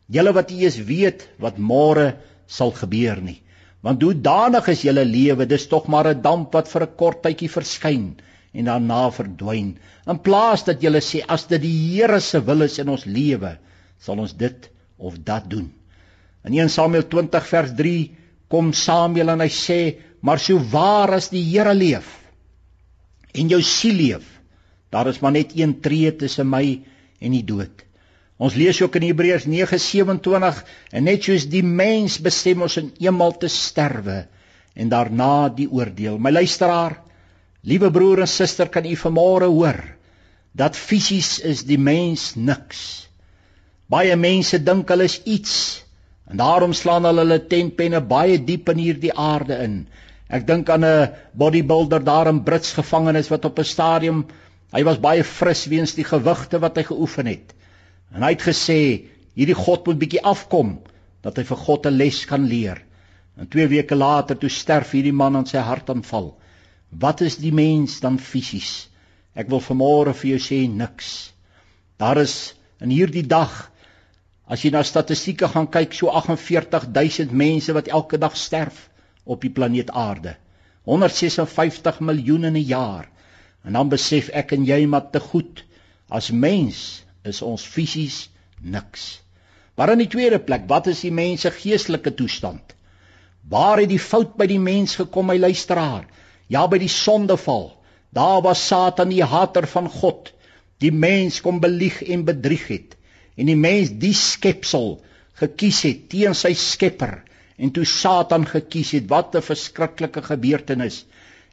Julle 0.07 0.33
wat 0.37 0.53
eers 0.55 0.79
weet 0.87 1.27
wat 1.43 1.59
môre 1.59 2.13
sal 2.47 2.71
gebeur 2.77 3.19
nie. 3.21 3.41
Want 3.83 4.01
hoe 4.03 4.13
danig 4.13 4.67
is 4.71 4.85
julle 4.87 5.05
lewe, 5.07 5.45
dis 5.45 5.67
tog 5.71 5.87
maar 5.87 6.07
'n 6.07 6.21
damp 6.21 6.53
wat 6.53 6.67
vir 6.67 6.83
'n 6.83 6.95
kort 6.95 7.21
tydjie 7.23 7.51
verskyn 7.51 8.15
en 8.53 8.69
daarna 8.69 9.01
verdwyn. 9.13 9.73
In 10.09 10.21
plaas 10.25 10.65
dat 10.67 10.81
julle 10.81 11.01
sê 11.05 11.21
as 11.27 11.45
dit 11.49 11.61
die 11.61 11.75
Here 11.93 12.19
se 12.23 12.41
wil 12.45 12.65
is 12.65 12.79
in 12.81 12.89
ons 12.89 13.05
lewe, 13.05 13.57
sal 14.01 14.21
ons 14.23 14.33
dit 14.37 14.69
of 14.97 15.19
dat 15.25 15.49
doen. 15.51 15.69
In 16.47 16.55
1 16.55 16.71
Samuel 16.73 17.05
20 17.11 17.49
vers 17.51 17.75
3 17.77 17.97
kom 18.49 18.71
Samuel 18.73 19.35
en 19.35 19.43
hy 19.43 19.51
sê, 19.53 19.79
maar 20.25 20.41
so 20.41 20.59
waar 20.71 21.13
as 21.19 21.29
die 21.33 21.43
Here 21.51 21.75
leef 21.75 22.15
en 23.37 23.51
jou 23.51 23.59
siel 23.61 23.99
leef, 23.99 24.25
daar 24.89 25.07
is 25.11 25.19
maar 25.21 25.35
net 25.35 25.53
een 25.53 25.75
tree 25.85 26.09
tussen 26.17 26.49
my 26.49 26.63
en 27.21 27.35
die 27.35 27.45
dood. 27.45 27.85
Ons 28.39 28.55
lees 28.55 28.79
ook 28.81 28.95
in 28.95 29.09
Hebreërs 29.09 29.45
9:27 29.51 30.63
en 30.95 31.03
net 31.03 31.27
soos 31.27 31.45
die 31.51 31.63
mens 31.63 32.17
bestem 32.23 32.63
ons 32.63 32.77
in 32.79 32.93
eenmal 33.03 33.35
te 33.37 33.51
sterwe 33.51 34.23
en 34.79 34.89
daarna 34.89 35.49
die 35.51 35.67
oordeel. 35.67 36.17
My 36.17 36.31
luisteraar, 36.31 37.01
liewe 37.61 37.91
broer 37.91 38.23
en 38.23 38.27
suster, 38.27 38.69
kan 38.69 38.85
u 38.85 38.95
vanmôre 38.95 39.49
hoor 39.51 39.79
dat 40.51 40.75
fisies 40.75 41.39
is 41.45 41.63
die 41.67 41.77
mens 41.77 42.33
niks. 42.35 43.07
Baie 43.89 44.15
mense 44.15 44.59
dink 44.63 44.89
hulle 44.89 45.05
is 45.09 45.19
iets 45.25 45.53
en 46.29 46.37
daarom 46.41 46.73
slaan 46.77 47.07
hulle 47.09 47.23
hulle 47.23 47.39
tentpenne 47.49 48.01
baie 48.05 48.37
diep 48.37 48.69
in 48.73 48.81
hierdie 48.81 49.13
aarde 49.13 49.57
in. 49.63 49.77
Ek 50.29 50.45
dink 50.45 50.69
aan 50.69 50.85
'n 50.85 51.09
bodybuilder 51.33 52.03
daar 52.03 52.29
in 52.29 52.43
Brits 52.43 52.73
gevangenis 52.73 53.29
wat 53.29 53.45
op 53.45 53.59
'n 53.59 53.65
stadium 53.65 54.25
hy 54.73 54.83
was 54.83 55.01
baie 55.01 55.23
fris 55.23 55.65
weens 55.65 55.95
die 55.95 56.05
gewigte 56.05 56.59
wat 56.59 56.77
hy 56.77 56.83
geoefen 56.83 57.25
het. 57.25 57.53
En 58.13 58.21
hy 58.23 58.31
het 58.35 58.45
gesê 58.45 59.09
hierdie 59.33 59.57
God 59.57 59.85
moet 59.87 59.99
bietjie 59.99 60.21
afkom 60.21 60.79
dat 61.21 61.37
hy 61.37 61.43
vir 61.43 61.57
God 61.57 61.85
'n 61.85 61.97
les 61.97 62.25
kan 62.25 62.45
leer. 62.45 62.81
En 63.37 63.47
2 63.47 63.67
weke 63.67 63.95
later 63.95 64.37
toe 64.37 64.49
sterf 64.49 64.91
hierdie 64.91 65.13
man 65.13 65.35
aan 65.35 65.45
sy 65.45 65.57
hartaanval. 65.57 66.38
Wat 66.89 67.21
is 67.21 67.37
die 67.37 67.53
mens 67.53 67.99
dan 68.01 68.17
fisies? 68.19 68.89
Ek 69.37 69.49
wil 69.49 69.61
vanmôre 69.61 70.13
vir 70.17 70.31
jou 70.33 70.39
sê 70.41 70.59
niks. 70.67 71.31
Daar 72.01 72.17
is 72.17 72.55
in 72.81 72.89
hierdie 72.89 73.25
dag 73.27 73.69
as 74.49 74.63
jy 74.65 74.71
na 74.73 74.81
statistieke 74.83 75.47
gaan 75.51 75.69
kyk 75.69 75.93
so 75.93 76.09
48000 76.09 77.31
mense 77.31 77.73
wat 77.77 77.91
elke 77.93 78.17
dag 78.17 78.35
sterf 78.37 78.89
op 79.23 79.41
die 79.45 79.53
planeet 79.53 79.91
Aarde. 79.93 80.35
156 80.89 81.99
miljoen 81.99 82.49
in 82.49 82.57
'n 82.57 82.65
jaar. 82.65 83.09
En 83.63 83.73
dan 83.73 83.89
besef 83.89 84.29
ek 84.33 84.51
en 84.51 84.65
jy 84.65 84.85
maar 84.85 85.09
te 85.11 85.19
goed 85.19 85.63
as 86.09 86.31
mens 86.31 87.05
is 87.23 87.41
ons 87.41 87.63
fisies 87.63 88.29
niks. 88.61 89.21
Maar 89.75 89.91
in 89.93 90.01
die 90.01 90.11
tweede 90.11 90.39
plek, 90.39 90.65
wat 90.67 90.87
is 90.87 91.01
die 91.05 91.11
mens 91.11 91.41
se 91.41 91.51
geestelike 91.51 92.13
toestand? 92.13 92.75
Waar 93.47 93.79
het 93.79 93.89
die 93.89 93.99
fout 93.99 94.35
by 94.35 94.47
die 94.47 94.59
mens 94.59 94.95
gekom, 94.95 95.29
my 95.29 95.37
luisteraar? 95.37 96.07
Ja, 96.49 96.65
by 96.67 96.79
die 96.81 96.91
sondeval. 96.91 97.71
Daar 98.09 98.41
was 98.41 98.65
Satan 98.67 99.13
die 99.13 99.23
hater 99.23 99.67
van 99.69 99.87
God. 99.89 100.33
Die 100.81 100.91
mens 100.91 101.41
kom 101.45 101.59
belieg 101.61 102.01
en 102.03 102.25
bedrieg 102.25 102.67
het 102.67 102.95
en 103.39 103.47
die 103.47 103.55
mens 103.55 103.93
die 104.01 104.11
skepsel 104.17 104.97
gekies 105.39 105.85
het 105.85 106.09
teen 106.11 106.33
sy 106.35 106.51
Skepper 106.59 107.21
En 107.59 107.73
toe 107.75 107.83
Satan 107.85 108.45
gekies 108.47 108.93
het, 108.95 109.09
wat 109.11 109.35
'n 109.35 109.43
verskriklike 109.43 110.21
gebeurtenis. 110.23 111.05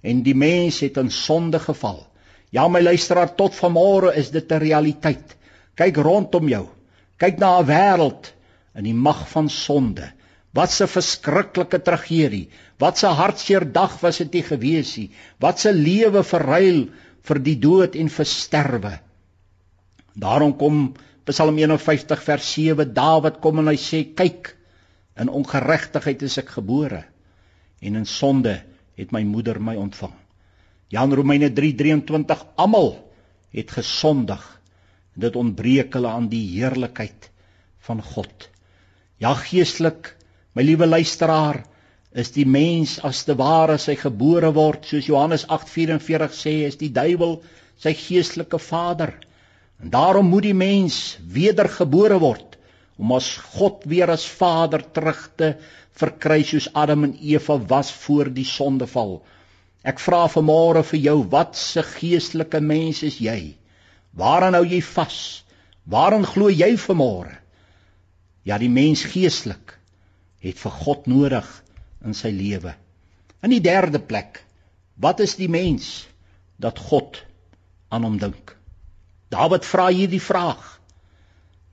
En 0.02 0.22
die 0.22 0.34
mens 0.34 0.80
het 0.80 0.96
in 0.96 1.10
sonde 1.10 1.58
geval. 1.58 2.06
Ja, 2.50 2.68
my 2.68 2.80
luisteraar, 2.80 3.34
tot 3.34 3.54
vanmôre 3.54 4.14
is 4.14 4.30
dit 4.30 4.52
'n 4.52 4.62
realiteit. 4.62 5.36
Kyk 5.74 5.96
rondom 5.96 6.48
jou. 6.48 6.66
Kyk 7.18 7.38
na 7.38 7.58
'n 7.58 7.66
wêreld 7.66 8.32
in 8.74 8.84
die 8.84 8.94
mag 8.94 9.28
van 9.28 9.48
sonde. 9.48 10.12
Wat 10.56 10.72
'n 10.80 10.88
verskriklike 10.88 11.82
tragedie. 11.82 12.48
Wat 12.78 13.02
'n 13.02 13.16
hartseer 13.20 13.64
dag 13.72 14.00
was 14.00 14.18
dit 14.18 14.32
nie 14.32 14.42
gewees 14.42 14.96
nie. 14.96 15.10
Wat 15.38 15.64
'n 15.64 15.76
lewe 15.76 16.22
verruil 16.24 16.88
vir 17.22 17.38
die 17.38 17.58
dood 17.60 17.94
en 17.94 18.08
vir 18.08 18.24
sterwe. 18.24 18.98
Daarom 20.14 20.56
kom 20.56 20.94
Psalm 21.24 21.58
51 21.58 22.22
vers 22.22 22.52
7 22.52 22.94
Dawid 22.94 23.40
kom 23.40 23.58
en 23.58 23.68
hy 23.68 23.76
sê 23.76 24.14
kyk 24.14 24.56
In 25.16 25.32
ongeregtigheid 25.32 26.22
is 26.26 26.36
ek 26.42 26.52
gebore 26.58 27.04
en 27.80 27.96
in 27.96 28.06
sonde 28.08 28.54
het 28.96 29.12
my 29.12 29.22
moeder 29.28 29.58
my 29.60 29.74
ontvang. 29.76 30.12
Jan 30.92 31.12
Romeine 31.12 31.50
3:23 31.52 32.44
Almal 32.56 32.94
het 33.52 33.70
gesondig. 33.72 34.42
Dit 35.16 35.36
ontbreek 35.36 35.94
hulle 35.96 36.08
aan 36.08 36.28
die 36.28 36.44
heerlikheid 36.56 37.30
van 37.88 38.02
God. 38.02 38.48
Ja 39.20 39.32
geestelik, 39.34 40.15
my 40.56 40.64
liewe 40.64 40.86
luisteraar, 40.88 41.60
is 42.16 42.30
die 42.32 42.46
mens 42.48 42.96
as 43.04 43.26
te 43.28 43.34
ware 43.36 43.76
sy 43.76 43.92
gebore 44.00 44.48
word, 44.56 44.86
soos 44.88 45.04
Johannes 45.10 45.44
8:44 45.52 46.32
sê, 46.32 46.54
is 46.64 46.78
die 46.80 46.88
duiwel 46.88 47.42
sy 47.76 47.92
geestelike 47.92 48.58
vader. 48.58 49.12
En 49.82 49.92
daarom 49.92 50.30
moet 50.32 50.48
die 50.48 50.56
mens 50.56 51.18
wedergebore 51.20 52.16
word 52.22 52.56
om 52.96 53.12
as 53.12 53.34
God 53.58 53.84
weer 53.84 54.08
as 54.08 54.24
Vader 54.24 54.80
terug 54.80 55.20
te 55.36 55.50
verkry 56.00 56.40
soos 56.48 56.70
Adam 56.72 57.04
en 57.04 57.16
Eva 57.20 57.58
was 57.68 57.92
voor 57.92 58.32
die 58.32 58.48
sondeval. 58.48 59.18
Ek 59.84 60.00
vra 60.00 60.24
vanmôre 60.32 60.80
vir 60.88 61.00
jou, 61.04 61.18
wat 61.28 61.56
se 61.60 61.84
geestelike 61.84 62.62
mens 62.64 63.02
is 63.04 63.20
jy? 63.20 63.58
Waaraan 64.16 64.56
hou 64.56 64.64
jy 64.64 64.80
vas? 64.80 65.44
Waarin 65.84 66.24
glo 66.24 66.48
jy 66.48 66.72
vanmôre? 66.80 67.36
Ja, 68.48 68.56
die 68.56 68.72
mens 68.72 69.04
geestelik 69.04 69.76
het 70.44 70.58
vir 70.60 70.74
God 70.82 71.06
nodig 71.10 71.48
in 72.04 72.14
sy 72.14 72.30
lewe. 72.34 72.74
In 73.42 73.52
die 73.54 73.62
derde 73.62 74.00
plek, 74.02 74.42
wat 75.00 75.20
is 75.24 75.36
die 75.38 75.50
mens 75.52 76.06
dat 76.62 76.78
God 76.78 77.20
aan 77.92 78.06
hom 78.06 78.18
dink? 78.20 78.54
Dawid 79.32 79.66
vra 79.66 79.88
hierdie 79.90 80.22
vraag. 80.22 80.62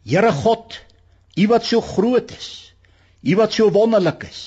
Here 0.03 0.31
God, 0.35 0.75
U 1.33 1.47
wat 1.49 1.65
so 1.65 1.81
groot 1.81 2.31
is. 2.35 2.49
U 3.23 3.37
wat 3.39 3.55
so 3.55 3.71
wonderlik 3.73 4.27
is. 4.27 4.41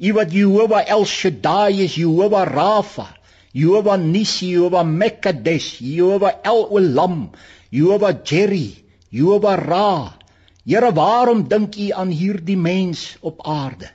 U 0.00 0.12
wat 0.16 0.32
Jehovah 0.32 0.84
El 0.88 1.04
Shaddai 1.08 1.84
is, 1.84 1.96
Jehovah 1.96 2.44
Rafa, 2.48 3.06
Jehovah 3.52 3.96
Nissi, 4.00 4.52
Jehovah 4.52 4.84
Mekadesh, 4.84 5.80
Jehovah 5.80 6.40
El 6.44 6.68
Olam, 6.70 7.30
Jehovah 7.70 8.12
Jerry, 8.24 8.84
Jehovah 9.10 9.56
Ra. 9.56 10.19
Here, 10.64 10.92
waarom 10.92 11.46
dink 11.48 11.76
U 11.76 11.90
aan 11.96 12.12
hierdie 12.12 12.56
mens 12.56 13.16
op 13.20 13.40
aarde? 13.46 13.90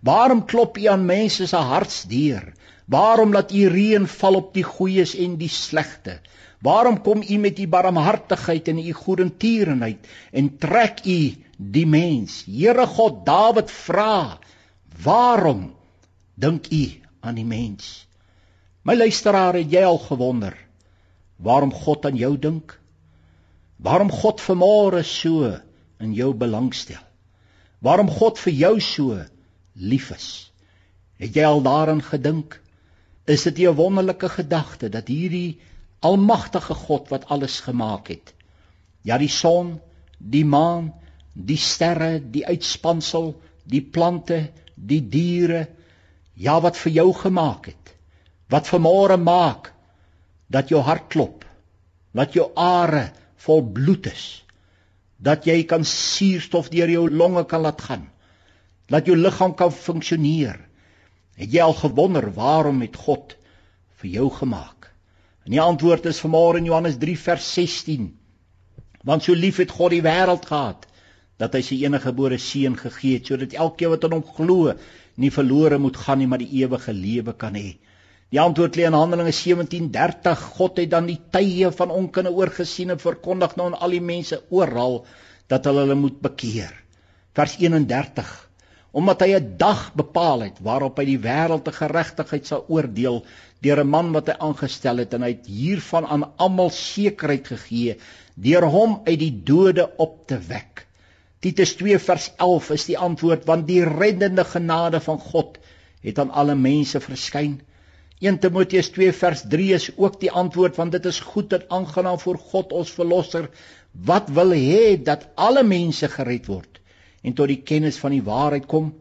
Waarom 0.00 0.44
klop 0.44 0.76
U 0.76 0.86
aan 0.86 1.04
mense 1.04 1.46
se 1.46 1.56
hartsdeur? 1.56 2.52
Waarom 2.86 3.32
laat 3.32 3.52
U 3.52 3.68
reën 3.68 4.06
val 4.06 4.34
op 4.34 4.54
die 4.54 4.64
goeies 4.64 5.14
en 5.16 5.36
die 5.40 5.48
slegte? 5.48 6.18
Waarom 6.60 7.00
kom 7.00 7.22
U 7.22 7.36
met 7.38 7.58
U 7.58 7.66
barmhartigheid 7.66 8.68
en 8.68 8.78
U 8.78 8.92
goedertierenheid 8.92 10.08
en 10.32 10.56
trek 10.58 11.04
U 11.06 11.20
die 11.56 11.86
mens. 11.86 12.44
Here 12.48 12.86
God, 12.86 13.24
Dawid 13.26 13.70
vra, 13.70 14.38
"Waarom 15.02 15.74
dink 16.34 16.72
u 16.72 17.00
aan 17.20 17.34
die 17.34 17.44
mens?" 17.44 18.06
My 18.82 18.94
luisteraar, 18.94 19.54
het 19.54 19.72
jy 19.72 19.84
al 19.84 19.98
gewonder 19.98 20.56
waarom 21.36 21.72
God 21.72 22.06
aan 22.06 22.16
jou 22.16 22.38
dink? 22.38 22.80
Waarom 23.76 24.10
God 24.10 24.40
vanmôre 24.40 25.02
so 25.04 25.60
in 26.00 26.14
jou 26.16 26.32
belangstel? 26.34 27.02
Waarom 27.80 28.10
God 28.12 28.38
vir 28.38 28.52
jou 28.52 28.74
so 28.80 29.20
lief 29.74 30.10
is? 30.16 30.28
Het 31.20 31.36
jy 31.36 31.44
al 31.44 31.62
daaraan 31.64 32.02
gedink? 32.02 32.60
Is 33.24 33.42
dit 33.42 33.58
'n 33.58 33.76
wonderlike 33.76 34.28
gedagte 34.28 34.88
dat 34.88 35.08
hierdie 35.08 35.60
almagtige 36.00 36.74
God 36.74 37.08
wat 37.08 37.28
alles 37.28 37.60
gemaak 37.60 38.08
het, 38.08 38.32
ja 39.02 39.18
die 39.18 39.28
son, 39.28 39.80
die 40.18 40.44
maan, 40.44 40.92
die 41.32 41.56
sterre, 41.56 42.18
die 42.20 42.46
uitspansel, 42.46 43.34
die 43.64 43.82
plante, 43.82 44.50
die 44.74 45.00
diere, 45.08 45.66
ja 46.34 46.60
wat 46.60 46.76
vir 46.76 46.92
jou 46.92 47.12
gemaak 47.14 47.70
het. 47.72 47.94
Wat 48.50 48.68
vanmôre 48.68 49.16
maak 49.20 49.72
dat 50.48 50.72
jou 50.72 50.80
hart 50.82 51.08
klop, 51.12 51.44
dat 52.12 52.34
jou 52.34 52.50
are 52.56 53.10
vol 53.44 53.62
bloed 53.62 54.08
is, 54.10 54.42
dat 55.20 55.44
jy 55.44 55.62
kan 55.68 55.84
suurstof 55.84 56.70
deur 56.72 56.90
jou 56.90 57.06
longe 57.12 57.44
kan 57.44 57.60
laat 57.60 57.82
gaan, 57.84 58.06
dat 58.88 59.06
jou 59.06 59.16
liggaam 59.16 59.54
kan 59.54 59.72
funksioneer. 59.72 60.58
Het 61.36 61.52
jy 61.52 61.64
al 61.64 61.76
gewonder 61.76 62.30
waarom 62.34 62.80
het 62.84 62.96
God 62.96 63.36
vir 64.00 64.10
jou 64.16 64.28
gemaak? 64.40 64.90
En 65.44 65.52
die 65.54 65.60
antwoord 65.60 66.08
is 66.10 66.20
vanmôre 66.24 66.60
in 66.60 66.68
Johannes 66.68 66.98
3 67.00 67.16
vers 67.18 67.52
16. 67.54 68.10
Want 69.04 69.24
so 69.24 69.36
lief 69.36 69.60
het 69.60 69.72
God 69.72 69.94
die 69.94 70.04
wêreld 70.04 70.48
gehad 70.48 70.86
dat 71.40 71.54
hy 71.56 71.62
sy 71.64 71.78
enige 71.86 72.10
gebore 72.10 72.36
seun 72.40 72.76
gegee 72.76 73.16
het 73.16 73.30
sodat 73.30 73.54
elkeen 73.56 73.94
wat 73.94 74.04
aan 74.04 74.18
hom 74.18 74.26
glo 74.36 74.74
nie 75.20 75.30
verlore 75.32 75.78
moet 75.80 75.96
gaan 75.96 76.20
nie 76.20 76.28
maar 76.28 76.42
die 76.42 76.60
ewige 76.60 76.92
lewe 76.92 77.32
kan 77.32 77.56
hê. 77.56 77.78
Die 78.30 78.38
antwoord 78.38 78.76
lê 78.78 78.84
in 78.86 78.94
Handelinge 78.94 79.32
17:30. 79.34 80.42
God 80.58 80.76
het 80.78 80.90
dan 80.90 81.08
die 81.10 81.18
tye 81.34 81.70
van 81.74 81.90
onkunde 81.90 82.30
oorgesien 82.30 82.90
en 82.94 83.00
verkondig 83.02 83.56
nou 83.56 83.66
aan 83.66 83.80
al 83.80 83.96
die 83.96 84.04
mense 84.10 84.38
oral 84.50 85.04
dat 85.50 85.64
hulle 85.66 85.82
hulle 85.82 85.96
moet 85.98 86.20
bekeer. 86.22 86.70
Vers 87.34 87.56
31. 87.58 88.30
omdat 88.92 89.20
hy 89.22 89.34
'n 89.38 89.54
dag 89.56 89.92
bepaal 89.94 90.40
het 90.40 90.56
waarop 90.66 90.96
hy 90.98 91.04
die 91.04 91.22
wêreld 91.22 91.62
te 91.64 91.72
geregtigheid 91.72 92.46
sal 92.46 92.64
oordeel 92.68 93.20
deur 93.62 93.82
'n 93.82 93.90
man 93.90 94.12
wat 94.12 94.26
hy 94.26 94.34
aangestel 94.46 94.98
het 94.98 95.14
en 95.14 95.22
hy 95.22 95.28
het 95.30 95.46
hiervan 95.46 96.06
aan 96.06 96.24
almal 96.36 96.70
sekerheid 96.70 97.46
gegee 97.46 97.96
deur 98.34 98.66
hom 98.66 99.00
uit 99.06 99.18
die 99.18 99.42
dode 99.44 99.86
op 99.96 100.26
te 100.26 100.38
wek. 100.38 100.86
Titus 101.40 101.76
2 101.76 101.98
vers 101.98 102.32
11 102.36 102.70
is 102.70 102.84
die 102.84 102.98
antwoord 102.98 103.46
want 103.46 103.66
die 103.66 103.84
reddende 103.84 104.44
genade 104.44 105.00
van 105.00 105.18
God 105.18 105.58
het 106.02 106.18
aan 106.18 106.30
alle 106.30 106.54
mense 106.54 107.00
verskyn. 107.00 107.60
1 108.20 108.36
Timoteus 108.40 108.90
2 108.92 109.12
vers 109.16 109.42
3 109.48 109.66
is 109.72 109.86
ook 109.96 110.18
die 110.20 110.30
antwoord 110.30 110.76
want 110.76 110.92
dit 110.92 111.06
is 111.08 111.22
goed 111.24 111.54
en 111.56 111.62
aangenaam 111.72 112.18
voor 112.20 112.36
God 112.50 112.74
ons 112.76 112.90
verlosser. 112.92 113.46
Wat 113.92 114.28
wil 114.36 114.52
hê 114.52 114.98
dat 115.00 115.24
alle 115.40 115.62
mense 115.64 116.08
gered 116.12 116.50
word 116.52 116.82
en 117.24 117.32
tot 117.36 117.48
die 117.48 117.62
kennis 117.64 117.96
van 118.02 118.12
die 118.12 118.24
waarheid 118.26 118.68
kom? 118.68 118.92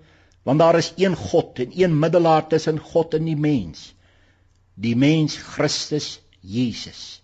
Want 0.48 0.64
daar 0.64 0.80
is 0.80 0.94
een 0.96 1.20
God 1.20 1.60
en 1.60 1.76
een 1.76 2.00
middelaar 2.00 2.48
tussen 2.48 2.80
God 2.80 3.20
en 3.20 3.28
die 3.28 3.36
mens. 3.36 3.92
Die 4.80 4.96
mens 4.96 5.36
Christus 5.36 6.22
Jesus. 6.40 7.20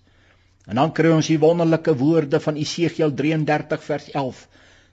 En 0.68 0.75
dan 0.75 0.92
kry 0.92 1.14
ons 1.16 1.32
die 1.32 1.40
wonderlike 1.40 1.96
woorde 1.96 2.42
van 2.44 2.60
Esegiel 2.60 3.16
33 3.16 3.84
vers 3.88 4.12
11. 4.12 4.46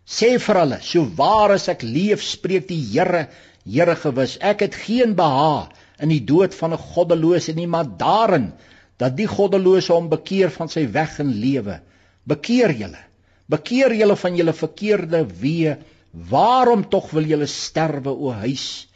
Sê 0.07 0.37
vir 0.39 0.59
hulle, 0.61 0.79
so 0.87 1.03
waar 1.19 1.57
as 1.57 1.67
ek 1.73 1.83
leef, 1.83 2.23
spreek 2.23 2.69
die 2.71 2.79
Here, 2.93 3.27
Here 3.67 3.97
gewis, 3.99 4.39
ek 4.39 4.69
het 4.69 4.79
geen 4.87 5.17
beha 5.19 5.67
in 6.03 6.11
die 6.13 6.25
dood 6.27 6.55
van 6.55 6.73
'n 6.75 6.85
goddelose 6.95 7.55
nie, 7.55 7.67
maar 7.67 7.87
daarin 7.87 8.53
dat 8.99 9.17
die 9.17 9.27
goddelose 9.27 9.93
hom 9.93 10.09
bekeer 10.09 10.51
van 10.51 10.69
sy 10.69 10.87
weg 10.91 11.19
en 11.21 11.33
lewe. 11.33 11.81
Bekeer 12.25 12.71
julle. 12.71 13.03
Bekeer 13.49 13.95
julle 13.95 14.17
van 14.17 14.37
julle 14.37 14.53
verkeerde 14.53 15.27
weë. 15.27 15.77
Waarom 16.13 16.89
tog 16.89 17.11
wil 17.11 17.25
julle 17.25 17.47
sterwe 17.47 18.11
o 18.11 18.31
huis 18.31 18.89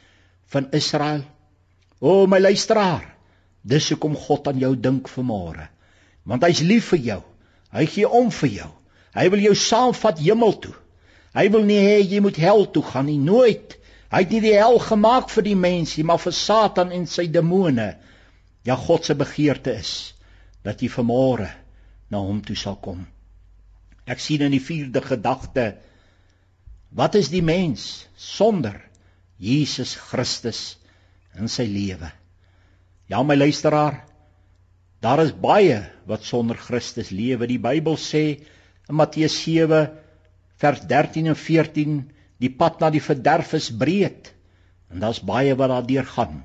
van 0.46 0.68
Israel? 0.72 1.22
O 2.00 2.26
my 2.26 2.38
luisteraar, 2.38 3.16
dis 3.62 3.88
hoekom 3.90 4.14
God 4.16 4.48
aan 4.48 4.58
jou 4.58 4.76
dink 4.76 5.08
vanmôre 5.08 5.70
want 6.26 6.44
hy's 6.46 6.62
lief 6.66 6.90
vir 6.92 7.02
jou. 7.12 7.20
Hy 7.74 7.86
gee 7.90 8.08
om 8.08 8.32
vir 8.34 8.50
jou. 8.60 8.70
Hy 9.16 9.28
wil 9.32 9.44
jou 9.46 9.54
saamvat 9.56 10.20
hemel 10.20 10.56
toe. 10.62 10.74
Hy 11.36 11.46
wil 11.54 11.66
nie 11.68 11.78
hê 11.80 12.00
jy 12.02 12.20
moet 12.24 12.38
hel 12.40 12.66
toe 12.72 12.82
gaan 12.84 13.06
nie, 13.08 13.18
nooit. 13.20 13.76
Hy 14.12 14.22
het 14.22 14.32
nie 14.34 14.42
die 14.44 14.54
hel 14.54 14.78
gemaak 14.82 15.30
vir 15.32 15.46
die 15.46 15.58
mensie, 15.58 16.04
maar 16.06 16.20
vir 16.22 16.34
Satan 16.36 16.92
en 16.94 17.06
sy 17.10 17.26
demone. 17.32 17.94
Ja 18.66 18.76
God 18.78 19.06
se 19.06 19.16
begeerte 19.18 19.74
is 19.74 20.12
dat 20.66 20.82
jy 20.82 20.90
vanmôre 20.90 21.48
na 22.10 22.22
hom 22.22 22.40
toe 22.42 22.56
sal 22.58 22.78
kom. 22.82 23.04
Ek 24.06 24.22
sien 24.22 24.44
in 24.46 24.54
die 24.54 24.62
vierde 24.62 25.02
gedagte 25.02 25.74
wat 26.96 27.18
is 27.18 27.28
die 27.32 27.42
mens 27.42 28.06
sonder 28.14 28.78
Jesus 29.42 29.96
Christus 29.98 30.76
in 31.36 31.50
sy 31.50 31.66
lewe? 31.68 32.08
Ja 33.10 33.22
my 33.26 33.34
luisteraar, 33.36 34.06
Daar 35.00 35.20
is 35.22 35.34
baie 35.38 35.84
wat 36.08 36.24
sonder 36.24 36.56
Christus 36.56 37.12
lewe. 37.14 37.46
Die 37.46 37.60
Bybel 37.60 37.98
sê 38.00 38.24
in 38.88 38.96
Matteus 38.96 39.36
7 39.42 39.84
vers 40.62 40.80
13 40.88 41.28
en 41.30 41.36
14 41.36 41.98
die 42.42 42.52
pad 42.52 42.80
na 42.80 42.90
die 42.92 43.02
verderf 43.02 43.54
is 43.56 43.70
breed 43.72 44.32
en 44.92 45.02
daar's 45.02 45.22
baie 45.24 45.54
wat 45.58 45.72
daardeur 45.72 46.06
gaan. 46.06 46.42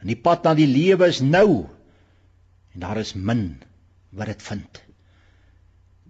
En 0.00 0.10
die 0.10 0.18
pad 0.18 0.44
na 0.46 0.54
die 0.56 0.68
lewe 0.70 1.08
is 1.10 1.22
nou 1.24 1.66
en 2.74 2.84
daar 2.84 3.00
is 3.00 3.14
min 3.14 3.56
wat 4.16 4.30
dit 4.32 4.42
vind. 4.42 4.82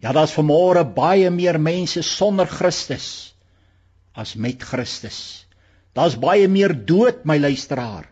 Ja, 0.02 0.12
daar's 0.12 0.34
vanmôre 0.36 0.84
baie 0.84 1.30
meer 1.32 1.58
mense 1.62 2.02
sonder 2.04 2.46
Christus 2.50 3.32
as 4.16 4.34
met 4.36 4.62
Christus. 4.62 5.46
Daar's 5.96 6.16
baie 6.20 6.48
meer 6.48 6.74
dood, 6.86 7.24
my 7.24 7.38
luisteraar, 7.40 8.08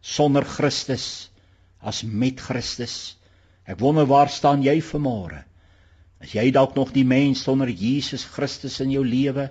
sonder 0.00 0.44
Christus 0.44 1.28
as 1.80 2.02
met 2.02 2.40
Christus. 2.40 3.16
Ek 3.66 3.80
wonder 3.82 4.06
waar 4.08 4.30
staan 4.32 4.64
jy 4.64 4.78
vanmôre? 4.84 5.42
Is 6.24 6.32
jy 6.32 6.48
dalk 6.54 6.76
nog 6.78 6.94
die 6.94 7.04
mens 7.04 7.42
sonder 7.44 7.68
Jesus 7.68 8.24
Christus 8.24 8.78
in 8.80 8.94
jou 8.94 9.04
lewe? 9.04 9.50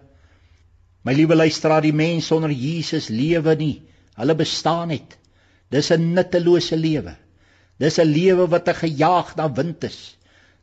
My 1.06 1.14
liewe 1.14 1.36
luisteraar, 1.38 1.84
die 1.86 1.94
mens 1.94 2.32
sonder 2.32 2.50
Jesus 2.50 3.12
lewe 3.14 3.54
nie. 3.56 3.84
Hulle 4.18 4.36
bestaan 4.36 4.90
net. 4.90 5.18
Dis 5.70 5.92
'n 5.92 6.14
nuttelose 6.16 6.76
lewe. 6.76 7.16
Dis 7.78 8.00
'n 8.00 8.10
lewe 8.10 8.48
wat 8.50 8.70
'n 8.70 8.82
gejaag 8.82 9.36
na 9.36 9.46
wind 9.54 9.84
is. 9.84 10.18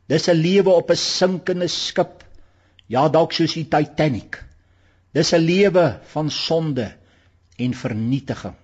Dis 0.07 0.27
'n 0.27 0.35
lewe 0.35 0.69
op 0.69 0.91
'n 0.91 0.95
sinkende 0.95 1.67
skip. 1.67 2.23
Ja, 2.87 3.07
dalk 3.09 3.31
soos 3.31 3.53
die 3.53 3.69
Titanic. 3.69 4.43
Dis 5.13 5.33
'n 5.33 5.39
lewe 5.39 5.99
van 6.11 6.29
sonde 6.29 6.91
en 7.57 7.73
vernietiging. 7.73 8.55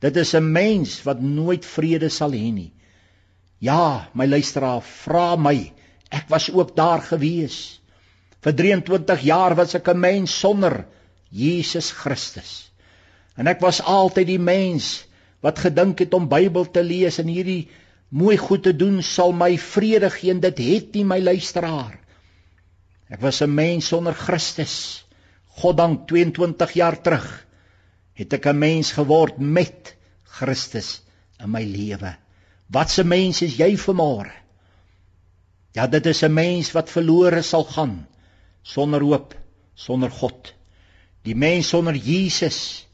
Dit 0.00 0.16
is 0.16 0.34
'n 0.34 0.52
mens 0.52 1.02
wat 1.02 1.20
nooit 1.20 1.64
vrede 1.66 2.08
sal 2.08 2.30
hê 2.30 2.52
nie. 2.52 2.72
Ja, 3.58 4.08
my 4.14 4.26
luisteraar, 4.26 4.82
vra 4.82 5.36
my. 5.36 5.72
Ek 6.10 6.28
was 6.28 6.50
ook 6.50 6.76
daar 6.76 7.02
gewees. 7.02 7.80
Vir 8.40 8.54
23 8.54 9.20
jaar 9.20 9.54
was 9.56 9.74
ek 9.74 9.88
'n 9.88 10.00
mens 10.00 10.38
sonder 10.38 10.86
Jesus 11.30 11.90
Christus. 11.92 12.70
En 13.36 13.46
ek 13.46 13.60
was 13.60 13.80
altyd 13.80 14.26
die 14.26 14.42
mens 14.42 15.04
wat 15.44 15.60
gedink 15.62 16.00
het 16.02 16.14
om 16.14 16.28
Bybel 16.28 16.66
te 16.74 16.82
lees 16.82 17.20
en 17.22 17.30
hierdie 17.30 17.68
mooi 18.08 18.36
goed 18.40 18.64
te 18.64 18.72
doen 18.74 19.02
sal 19.04 19.34
my 19.36 19.52
vrede 19.60 20.10
gee 20.10 20.32
en 20.32 20.40
dit 20.42 20.62
het 20.64 20.96
nie 20.96 21.04
my 21.04 21.20
luisteraar. 21.20 21.98
Ek 23.08 23.20
was 23.20 23.42
'n 23.42 23.54
mens 23.54 23.88
sonder 23.88 24.14
Christus. 24.14 25.04
God 25.60 25.76
dank 25.76 26.08
22 26.08 26.72
jaar 26.72 27.00
terug 27.02 27.46
het 28.14 28.32
ek 28.32 28.46
'n 28.46 28.58
mens 28.58 28.92
geword 28.92 29.38
met 29.38 29.94
Christus 30.24 31.02
in 31.40 31.50
my 31.50 31.62
lewe. 31.62 32.16
Wat 32.66 32.98
'n 32.98 33.08
mens 33.08 33.42
is 33.42 33.56
jy 33.56 33.76
vanmôre? 33.76 34.32
Ja, 35.74 35.86
dit 35.86 36.06
is 36.06 36.22
'n 36.22 36.34
mens 36.34 36.72
wat 36.72 36.90
verlore 36.90 37.42
sal 37.42 37.64
gaan 37.64 38.06
sonder 38.62 39.00
hoop, 39.00 39.34
sonder 39.74 40.10
God. 40.10 40.57
Die 41.26 41.34
mens 41.34 41.72
sonder 41.72 41.96
Jesus 41.96 42.84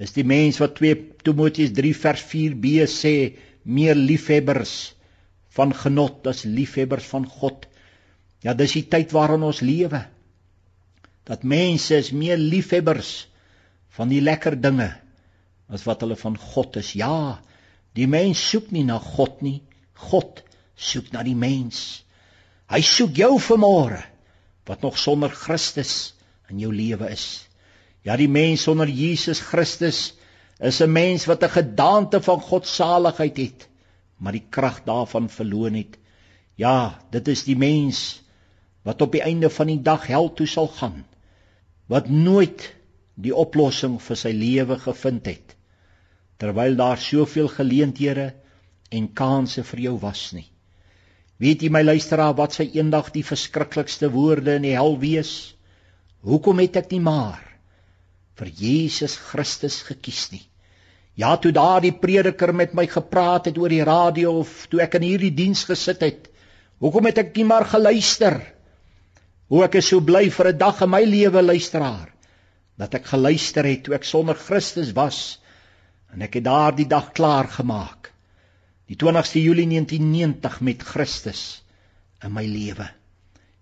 is 0.00 0.14
die 0.16 0.24
mens 0.24 0.60
wat 0.62 0.78
2 0.78 0.94
Timoteus 1.26 1.74
3 1.76 1.92
vers 2.02 2.22
4b 2.30 2.86
sê 2.88 3.14
meer 3.68 3.98
liefhebbers 3.98 4.94
van 5.56 5.74
genot 5.76 6.26
as 6.30 6.46
liefhebbers 6.48 7.04
van 7.10 7.26
God. 7.28 7.66
Ja, 8.40 8.54
dis 8.56 8.78
die 8.78 8.86
tyd 8.88 9.12
waarin 9.12 9.44
ons 9.44 9.60
lewe. 9.60 10.04
Dat 11.28 11.44
mense 11.44 11.98
is 12.00 12.14
meer 12.16 12.40
liefhebbers 12.40 13.26
van 13.96 14.08
die 14.08 14.22
lekker 14.24 14.56
dinge 14.56 14.88
as 15.70 15.84
wat 15.86 16.00
hulle 16.02 16.16
van 16.18 16.38
God 16.40 16.78
is. 16.80 16.94
Ja, 16.98 17.40
die 17.94 18.08
mens 18.10 18.40
soek 18.40 18.70
nie 18.74 18.86
na 18.86 18.98
God 19.02 19.42
nie. 19.44 19.60
God 20.10 20.40
soek 20.80 21.10
na 21.12 21.22
die 21.26 21.36
mens. 21.36 22.00
Hy 22.70 22.80
soek 22.86 23.18
jou 23.18 23.34
vanmôre 23.42 24.00
wat 24.70 24.82
nog 24.86 24.96
sonder 24.98 25.32
Christus 25.34 26.14
in 26.50 26.62
jou 26.62 26.72
lewe 26.74 27.10
is. 27.10 27.26
Ja, 28.06 28.16
die 28.16 28.28
mens 28.28 28.64
sonder 28.66 28.88
Jesus 28.88 29.40
Christus 29.40 30.14
is 30.58 30.80
'n 30.80 30.92
mens 30.92 31.26
wat 31.26 31.44
'n 31.44 31.56
gedaante 31.56 32.20
van 32.20 32.40
God 32.40 32.66
saligheid 32.66 33.36
het, 33.36 33.68
maar 34.18 34.32
die 34.32 34.46
krag 34.50 34.84
daarvan 34.84 35.28
verloor 35.28 35.70
het. 35.70 35.98
Ja, 36.54 36.98
dit 37.10 37.28
is 37.28 37.44
die 37.44 37.56
mens 37.56 38.22
wat 38.82 39.02
op 39.02 39.12
die 39.12 39.22
einde 39.22 39.50
van 39.50 39.66
die 39.66 39.82
dag 39.82 40.06
hel 40.06 40.32
toe 40.34 40.46
sal 40.46 40.68
gaan. 40.68 41.04
Wat 41.86 42.08
nooit 42.08 42.74
die 43.14 43.34
oplossing 43.34 44.00
vir 44.02 44.16
sy 44.16 44.32
lewe 44.32 44.78
gevind 44.78 45.26
het 45.26 45.56
terwyl 46.40 46.76
daar 46.76 46.98
soveel 46.98 47.48
geleenthede 47.52 48.32
en 48.88 49.12
kansse 49.12 49.64
vir 49.64 49.80
jou 49.80 49.98
was 50.00 50.30
nie. 50.32 50.46
Weet 51.40 51.62
jy 51.64 51.70
my 51.72 51.82
luisteraar 51.84 52.32
wat 52.38 52.56
sy 52.56 52.66
eendag 52.72 53.10
die 53.12 53.24
verskriklikste 53.24 54.08
woorde 54.12 54.56
in 54.56 54.64
die 54.64 54.72
hel 54.76 54.96
wees? 55.00 55.54
Hoekom 56.26 56.60
het 56.60 56.76
ek 56.82 56.90
nie 56.92 57.02
maar 57.04 57.42
vir 58.40 58.50
Jesus 58.56 59.16
Christus 59.30 59.80
gekies 59.88 60.28
nie? 60.32 60.42
Ja, 61.16 61.34
toe 61.36 61.52
daardie 61.52 61.92
prediker 61.92 62.52
met 62.56 62.72
my 62.76 62.86
gepraat 62.88 63.50
het 63.50 63.58
oor 63.60 63.72
die 63.72 63.84
radio 63.84 64.38
of 64.40 64.66
toe 64.72 64.80
ek 64.84 64.96
in 65.00 65.08
hierdie 65.08 65.34
diens 65.34 65.64
gesit 65.68 66.00
het, 66.04 66.30
hoekom 66.80 67.08
het 67.10 67.18
ek 67.24 67.34
nie 67.36 67.48
maar 67.48 67.66
geluister? 67.68 68.40
Hoe 69.50 69.64
ek 69.66 69.80
is 69.80 69.90
so 69.90 70.00
bly 70.00 70.28
vir 70.30 70.52
'n 70.52 70.58
dag 70.58 70.80
in 70.82 70.90
my 70.90 71.02
lewe 71.04 71.42
luisteraar 71.42 72.08
dat 72.78 72.94
ek 72.94 73.12
geluister 73.12 73.64
het 73.64 73.84
toe 73.84 73.94
ek 73.94 74.04
sonder 74.04 74.36
Christus 74.36 74.92
was 74.96 75.40
En 76.14 76.24
ek 76.26 76.40
het 76.40 76.46
daardie 76.46 76.88
dag 76.90 77.12
klaar 77.14 77.48
gemaak. 77.50 78.10
Die 78.90 78.98
20ste 78.98 79.42
Julie 79.42 79.68
1990 79.70 80.58
met 80.66 80.82
Christus 80.82 81.62
in 82.24 82.34
my 82.34 82.44
lewe. 82.46 82.88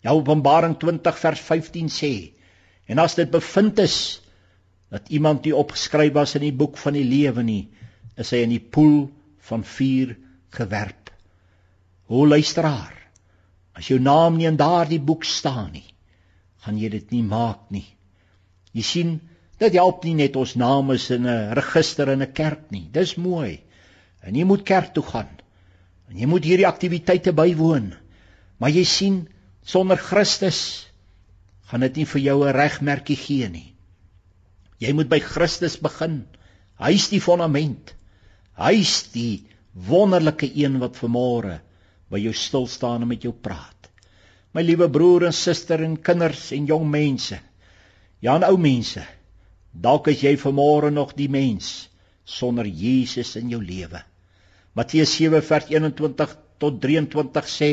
Ja 0.05 0.15
Openbaring 0.17 0.79
20 0.81 1.19
vers 1.21 1.43
15 1.45 1.91
sê 1.93 2.13
en 2.89 2.99
as 3.03 3.15
dit 3.19 3.31
bevind 3.31 3.79
is 3.85 3.97
dat 4.91 5.11
iemand 5.13 5.45
nie 5.45 5.55
opgeskryf 5.57 6.15
was 6.17 6.35
in 6.39 6.47
die 6.47 6.57
boek 6.57 6.79
van 6.81 6.97
die 6.97 7.05
lewe 7.05 7.45
nie, 7.45 7.69
is 8.17 8.33
hy 8.33 8.43
in 8.47 8.55
die 8.55 8.65
poel 8.65 9.11
van 9.51 9.65
vuur 9.65 10.17
gewerp. 10.57 11.13
O 12.09 12.25
luisteraar, 12.27 12.95
as 13.77 13.91
jou 13.93 13.99
naam 14.01 14.39
nie 14.41 14.49
in 14.49 14.57
daardie 14.57 15.01
boek 15.01 15.29
staan 15.29 15.71
nie, 15.77 15.87
gaan 16.65 16.81
jy 16.81 16.89
dit 16.97 17.13
nie 17.13 17.23
maak 17.23 17.69
nie. 17.71 17.87
Jy 18.73 18.85
sien, 18.85 19.13
Dit 19.59 19.75
help 19.75 20.05
nie 20.07 20.15
net 20.15 20.37
ons 20.39 20.55
name 20.59 20.95
is 20.95 21.09
in 21.15 21.27
'n 21.27 21.55
register 21.59 22.09
in 22.13 22.23
'n 22.23 22.33
kerk 22.33 22.71
nie. 22.71 22.87
Dis 22.93 23.17
mooi. 23.17 23.61
En 24.23 24.35
jy 24.35 24.45
moet 24.45 24.63
kerk 24.63 24.95
toe 24.95 25.03
gaan. 25.03 25.35
En 26.11 26.17
jy 26.17 26.27
moet 26.27 26.45
hierdie 26.45 26.67
aktiwiteite 26.67 27.33
bywoon. 27.33 27.95
Maar 28.59 28.71
jy 28.71 28.85
sien, 28.85 29.29
sonder 29.63 29.97
Christus 29.97 30.88
gaan 31.69 31.85
dit 31.85 32.01
nie 32.01 32.09
vir 32.09 32.21
jou 32.21 32.39
'n 32.45 32.55
regmerkie 32.57 33.17
gee 33.17 33.49
nie. 33.49 33.75
Jy 34.81 34.93
moet 34.93 35.09
by 35.09 35.19
Christus 35.21 35.77
begin. 35.77 36.25
Hy's 36.79 37.09
die 37.09 37.21
fondament. 37.21 37.95
Hy's 38.57 39.11
die 39.13 39.47
wonderlike 39.75 40.49
een 40.55 40.79
wat 40.79 40.97
vanmôre 40.97 41.61
by 42.11 42.19
jou 42.19 42.33
stil 42.33 42.67
staan 42.67 43.03
en 43.03 43.09
met 43.09 43.23
jou 43.23 43.33
praat. 43.33 43.91
My 44.55 44.63
liewe 44.63 44.89
broer 44.89 45.27
en 45.29 45.33
suster 45.33 45.83
en 45.85 45.97
kinders 45.97 46.53
en 46.53 46.67
jong 46.67 46.89
mense. 46.91 47.39
Ja, 48.21 48.35
en 48.35 48.45
ou 48.45 48.57
mense. 48.57 49.05
Dalk 49.73 50.09
is 50.09 50.23
jy 50.23 50.37
vanmôre 50.41 50.91
nog 50.91 51.15
die 51.15 51.29
mens 51.29 51.89
sonder 52.25 52.67
Jesus 52.67 53.37
in 53.37 53.51
jou 53.51 53.61
lewe. 53.63 54.01
Matteus 54.75 55.15
7 55.17 55.43
vers 55.43 55.69
21 55.69 56.37
tot 56.59 56.81
23 56.81 57.47
sê: 57.49 57.71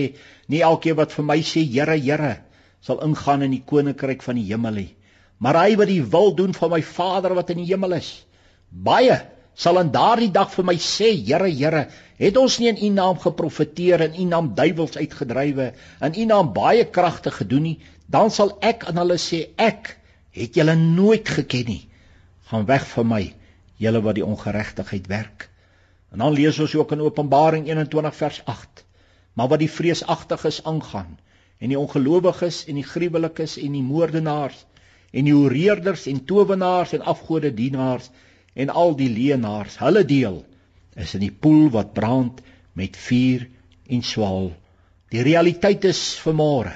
Nie 0.48 0.62
elkeen 0.62 0.96
wat 0.96 1.14
vir 1.16 1.26
my 1.26 1.40
sê 1.42 1.64
Here, 1.64 1.98
Here, 1.98 2.45
sal 2.86 3.02
ingaan 3.06 3.46
in 3.46 3.56
die 3.56 3.64
koninkryk 3.66 4.24
van 4.26 4.38
die 4.38 4.46
hemel 4.52 4.78
nie, 4.84 4.92
maar 5.42 5.58
hy 5.64 5.76
wat 5.80 5.90
die 5.90 6.04
wil 6.04 6.36
doen 6.38 6.54
van 6.56 6.72
my 6.76 6.82
Vader 6.86 7.34
wat 7.38 7.50
in 7.54 7.64
die 7.64 7.72
hemel 7.72 7.98
is. 7.98 8.12
Baie 8.70 9.18
sal 9.56 9.80
in 9.82 9.90
daardie 9.92 10.32
dag 10.36 10.52
vir 10.54 10.68
my 10.68 10.76
sê: 10.82 11.10
Here, 11.16 11.50
Here, 11.50 11.86
het 12.20 12.38
ons 12.38 12.60
nie 12.60 12.70
in 12.72 12.80
U 12.88 12.92
naam 12.94 13.20
geprofeteer 13.24 14.06
en 14.06 14.14
in 14.14 14.28
U 14.28 14.30
naam 14.36 14.54
duiwels 14.56 14.98
uitgedrywe 15.00 15.72
en 16.00 16.14
in 16.14 16.22
U 16.24 16.30
naam 16.32 16.54
baie 16.54 16.86
kragte 16.86 17.34
gedoen 17.34 17.70
nie? 17.72 17.76
Dan 18.06 18.32
sal 18.32 18.54
ek 18.62 18.86
aan 18.90 19.02
hulle 19.02 19.18
sê: 19.22 19.48
Ek 19.58 19.96
het 20.36 20.56
julle 20.60 20.76
nooit 20.76 21.28
geken 21.28 21.72
nie 21.72 21.84
gaan 22.46 22.66
weg 22.70 22.84
van 22.92 23.08
my, 23.10 23.24
julle 23.82 24.02
wat 24.06 24.20
die 24.20 24.26
ongeregtigheid 24.26 25.08
werk. 25.10 25.48
En 26.14 26.22
dan 26.22 26.36
lees 26.36 26.60
ons 26.62 26.76
ook 26.78 26.92
in 26.94 27.02
Openbaring 27.02 27.66
21 27.68 28.16
vers 28.16 28.42
8. 28.46 28.84
Maar 29.34 29.50
wat 29.52 29.60
die 29.60 29.72
vreesagtiges 29.72 30.62
aangaan 30.64 31.18
en 31.60 31.72
die 31.72 31.80
ongelowiges 31.80 32.64
en 32.70 32.80
die 32.80 32.88
gruwelikes 32.88 33.58
en 33.62 33.76
die 33.78 33.86
moordenaars 33.86 34.58
en 35.16 35.28
die 35.28 35.36
hoereerders 35.36 36.08
en 36.12 36.24
towenaars 36.28 36.94
en 36.98 37.06
afgode 37.08 37.54
dienaars 37.56 38.10
en 38.56 38.72
al 38.72 38.96
die 39.00 39.10
leenaars, 39.12 39.78
hulle 39.80 40.04
deel 40.08 40.42
is 40.96 41.16
in 41.16 41.24
die 41.26 41.32
poel 41.32 41.70
wat 41.72 41.94
brand 41.96 42.42
met 42.76 42.96
vuur 43.00 43.46
en 43.92 44.04
swaal. 44.04 44.52
Die 45.12 45.24
realiteit 45.24 45.84
is 45.88 46.02
vermore 46.20 46.74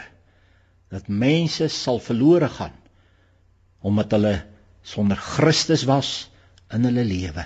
dat 0.89 1.07
mense 1.07 1.67
sal 1.69 1.99
verlore 2.01 2.49
gaan 2.49 2.75
omdat 3.85 4.11
hulle 4.15 4.35
sonder 4.83 5.19
Christus 5.19 5.85
was 5.87 6.29
in 6.73 6.87
hulle 6.87 7.05
lewe. 7.07 7.45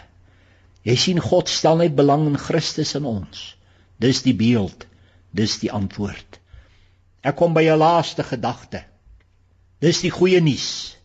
Jy 0.83 0.95
sien 0.99 1.19
God 1.21 1.51
stel 1.51 1.79
net 1.79 1.93
belang 1.95 2.25
in 2.27 2.39
Christus 2.39 2.95
in 2.97 3.05
ons. 3.07 3.53
Dis 4.01 4.23
die 4.25 4.35
beeld, 4.35 4.87
dis 5.31 5.59
die 5.61 5.71
antwoord. 5.71 6.39
Ek 7.23 7.35
kom 7.39 7.53
by 7.55 7.63
'n 7.63 7.79
laaste 7.79 8.23
gedagte. 8.23 8.83
Dis 9.79 10.01
die 10.01 10.11
goeie 10.11 10.41
nuus. 10.41 10.95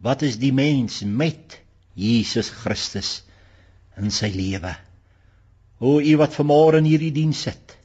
Wat 0.00 0.22
is 0.22 0.38
die 0.40 0.52
mens 0.52 1.02
met 1.04 1.60
Jesus 1.94 2.48
Christus 2.50 3.22
in 3.96 4.10
sy 4.10 4.32
lewe? 4.32 4.76
O 5.80 6.00
u 6.00 6.16
wat 6.16 6.36
vanmôre 6.36 6.80
in 6.80 6.88
hierdie 6.88 7.12
diens 7.12 7.40
sit. 7.48 7.76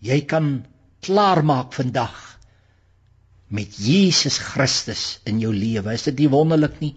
Jy 0.00 0.20
kan 0.26 0.66
klaarmaak 1.02 1.72
vandag 1.72 2.38
met 3.50 3.74
Jesus 3.76 4.38
Christus 4.38 5.20
in 5.26 5.40
jou 5.42 5.52
lewe. 5.54 5.94
Is 5.94 6.06
dit 6.06 6.22
nie 6.22 6.30
wonderlik 6.30 6.78
nie? 6.80 6.94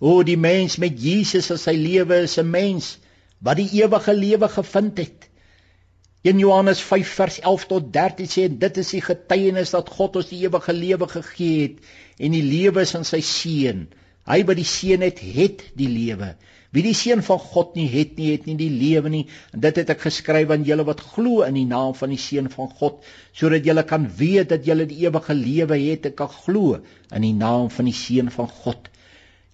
O, 0.00 0.22
die 0.24 0.38
mens 0.38 0.78
met 0.80 0.96
Jesus 0.96 1.50
in 1.50 1.58
sy 1.60 1.74
lewe 1.76 2.22
is 2.24 2.38
'n 2.38 2.50
mens 2.50 2.98
wat 3.42 3.58
die 3.58 3.82
ewige 3.82 4.14
lewe 4.14 4.48
gevind 4.48 4.98
het. 4.98 5.29
In 6.22 6.38
Johannes 6.38 6.80
5 6.84 7.08
vers 7.08 7.38
11 7.40 7.62
tot 7.66 7.92
13 7.92 8.26
sê 8.28 8.42
dit 8.52 8.78
is 8.82 8.88
die 8.92 9.00
getuienis 9.00 9.70
dat 9.72 9.88
God 9.88 10.18
ons 10.20 10.26
die 10.28 10.42
ewige 10.44 10.74
lewe 10.76 11.06
gegee 11.08 11.62
het 11.62 11.78
en 12.20 12.34
die 12.36 12.42
lewe 12.44 12.82
is 12.84 12.92
in 12.98 13.06
sy 13.08 13.22
seun. 13.24 13.86
Hy 14.28 14.42
wat 14.44 14.58
die 14.60 14.66
seun 14.68 15.00
het, 15.06 15.22
het 15.24 15.64
die 15.80 15.88
lewe. 15.88 16.34
Wie 16.76 16.84
die 16.84 16.92
seun 16.94 17.24
van 17.24 17.40
God 17.40 17.72
nie 17.78 17.88
het 17.88 18.20
nie, 18.20 18.34
het 18.34 18.44
nie 18.50 18.58
die 18.60 18.68
lewe 18.68 19.08
nie. 19.08 19.22
En 19.56 19.64
dit 19.64 19.80
het 19.80 19.94
ek 19.96 20.04
geskryf 20.04 20.52
aan 20.52 20.68
julle 20.68 20.84
wat 20.90 21.00
glo 21.14 21.40
in 21.48 21.56
die 21.56 21.64
naam 21.70 21.96
van 21.96 22.12
die 22.12 22.20
seun 22.20 22.52
van 22.52 22.68
God, 22.82 23.00
sodat 23.32 23.64
julle 23.64 23.86
kan 23.88 24.04
weet 24.20 24.52
dat 24.52 24.68
julle 24.68 24.84
die 24.92 25.00
ewige 25.06 25.34
lewe 25.40 25.80
het 25.86 26.12
en 26.12 26.18
kan 26.20 26.30
glo 26.36 26.82
in 27.08 27.24
die 27.24 27.32
naam 27.32 27.72
van 27.72 27.88
die 27.88 27.96
seun 27.96 28.28
van 28.36 28.52
God. 28.60 28.92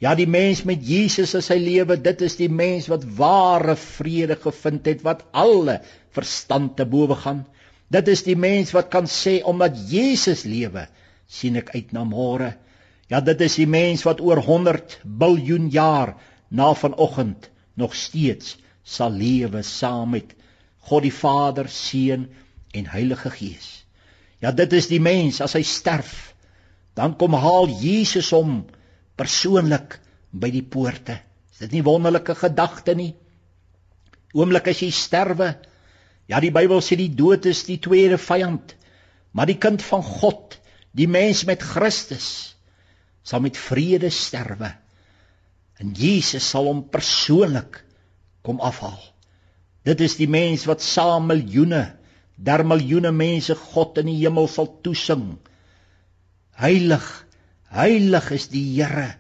Ja, 0.03 0.13
die 0.15 0.29
mens 0.29 0.61
met 0.69 0.83
Jesus 0.85 1.33
in 1.39 1.45
sy 1.45 1.57
lewe, 1.57 1.97
dit 1.97 2.23
is 2.27 2.37
die 2.37 2.51
mens 2.53 2.91
wat 2.93 3.07
ware 3.17 3.79
vrede 3.81 4.37
gevind 4.37 4.89
het 4.91 5.05
wat 5.07 5.25
alle 5.33 5.79
verstand 6.17 6.77
te 6.77 6.85
bowe 6.85 7.17
gaan. 7.17 7.47
Dit 7.89 8.11
is 8.13 8.27
die 8.27 8.37
mens 8.37 8.75
wat 8.77 8.91
kan 8.93 9.09
sê 9.09 9.39
omdat 9.47 9.79
Jesus 9.89 10.45
lewe, 10.45 10.85
sien 11.27 11.57
ek 11.57 11.73
uit 11.73 11.95
na 11.97 12.05
môre. 12.05 12.53
Ja, 13.09 13.23
dit 13.25 13.41
is 13.47 13.57
die 13.57 13.69
mens 13.71 14.05
wat 14.05 14.21
oor 14.21 14.43
100 14.43 14.99
biljoen 15.05 15.71
jaar 15.73 16.17
na 16.51 16.73
vanoggend 16.75 17.49
nog 17.79 17.95
steeds 17.95 18.57
sal 18.87 19.15
lewe 19.17 19.63
saam 19.67 20.13
met 20.15 20.35
God 20.87 21.07
die 21.07 21.15
Vader, 21.15 21.71
Seun 21.71 22.29
en 22.77 22.87
Heilige 22.93 23.31
Gees. 23.35 23.87
Ja, 24.43 24.53
dit 24.53 24.73
is 24.77 24.91
die 24.91 25.01
mens 25.03 25.41
as 25.43 25.57
hy 25.57 25.65
sterf, 25.67 26.35
dan 26.95 27.17
kom 27.19 27.35
haal 27.35 27.71
Jesus 27.81 28.31
hom 28.37 28.67
persoonlik 29.17 29.99
by 30.33 30.51
die 30.53 30.65
poorte. 30.65 31.19
Is 31.53 31.65
dit 31.65 31.79
nie 31.79 31.85
wonderlike 31.87 32.37
gedagte 32.37 32.95
nie? 32.97 33.15
Oomblik 34.37 34.69
as 34.73 34.83
jy 34.85 34.91
sterwe, 34.93 35.55
ja 36.29 36.41
die 36.43 36.53
Bybel 36.53 36.83
sê 36.85 36.99
die 37.01 37.13
dood 37.17 37.47
is 37.49 37.65
die 37.69 37.79
tweede 37.81 38.19
vyand, 38.21 38.75
maar 39.33 39.49
die 39.49 39.59
kind 39.61 39.85
van 39.85 40.05
God, 40.05 40.59
die 40.97 41.09
mens 41.09 41.45
met 41.49 41.65
Christus, 41.65 42.57
sal 43.27 43.43
met 43.45 43.57
vrede 43.59 44.11
sterwe. 44.13 44.75
En 45.81 45.93
Jesus 45.97 46.45
sal 46.45 46.69
hom 46.69 46.87
persoonlik 46.93 47.83
kom 48.47 48.61
afhaal. 48.65 49.01
Dit 49.87 50.01
is 50.05 50.17
die 50.19 50.29
mens 50.31 50.65
wat 50.69 50.83
saam 50.83 51.29
miljoene, 51.31 51.85
der 52.37 52.65
miljoene 52.67 53.13
mense 53.17 53.57
God 53.73 54.01
in 54.03 54.11
die 54.11 54.19
hemel 54.21 54.49
sal 54.51 54.69
toesing. 54.85 55.37
Heilig, 56.61 57.07
heilig 57.75 58.31
is 58.37 58.49
die 58.53 58.65
Here 58.77 59.15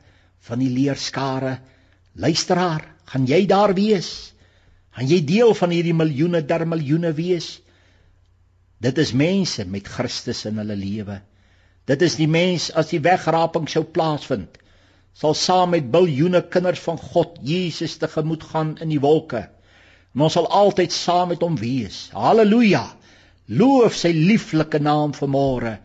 van 0.46 0.62
die 0.62 0.70
leerskare. 0.70 1.58
Luisteraar, 2.14 2.84
gaan 3.10 3.26
jy 3.26 3.44
daar 3.46 3.74
wees? 3.76 4.32
Gaan 4.96 5.08
jy 5.10 5.20
deel 5.26 5.54
van 5.54 5.72
hierdie 5.74 5.96
miljoene, 5.96 6.42
der 6.46 6.66
miljoene 6.66 7.12
wees? 7.16 7.58
Dit 8.80 8.98
is 8.98 9.12
mense 9.12 9.64
met 9.64 9.88
Christus 9.88 10.44
in 10.48 10.60
hulle 10.60 10.76
lewe. 10.76 11.20
Dit 11.86 12.02
is 12.02 12.16
die 12.18 12.28
mens 12.28 12.70
as 12.74 12.90
die 12.92 13.02
wegraping 13.02 13.68
sou 13.70 13.84
plaasvind 13.84 14.62
sal 15.16 15.32
saam 15.32 15.72
met 15.72 15.88
biljoene 15.92 16.42
kinders 16.52 16.82
van 16.84 16.98
God 17.00 17.38
Jesus 17.40 17.96
tegemoet 18.00 18.42
gaan 18.50 18.74
in 18.84 18.90
die 18.92 19.00
wolke. 19.00 19.46
En 20.12 20.26
ons 20.26 20.36
sal 20.36 20.48
altyd 20.52 20.92
saam 20.92 21.30
met 21.32 21.44
hom 21.44 21.56
wees. 21.60 22.06
Halleluja. 22.12 22.84
Loof 23.46 23.96
sy 23.96 24.12
lieflike 24.12 24.80
naam 24.82 25.14
vanmôre 25.16 25.76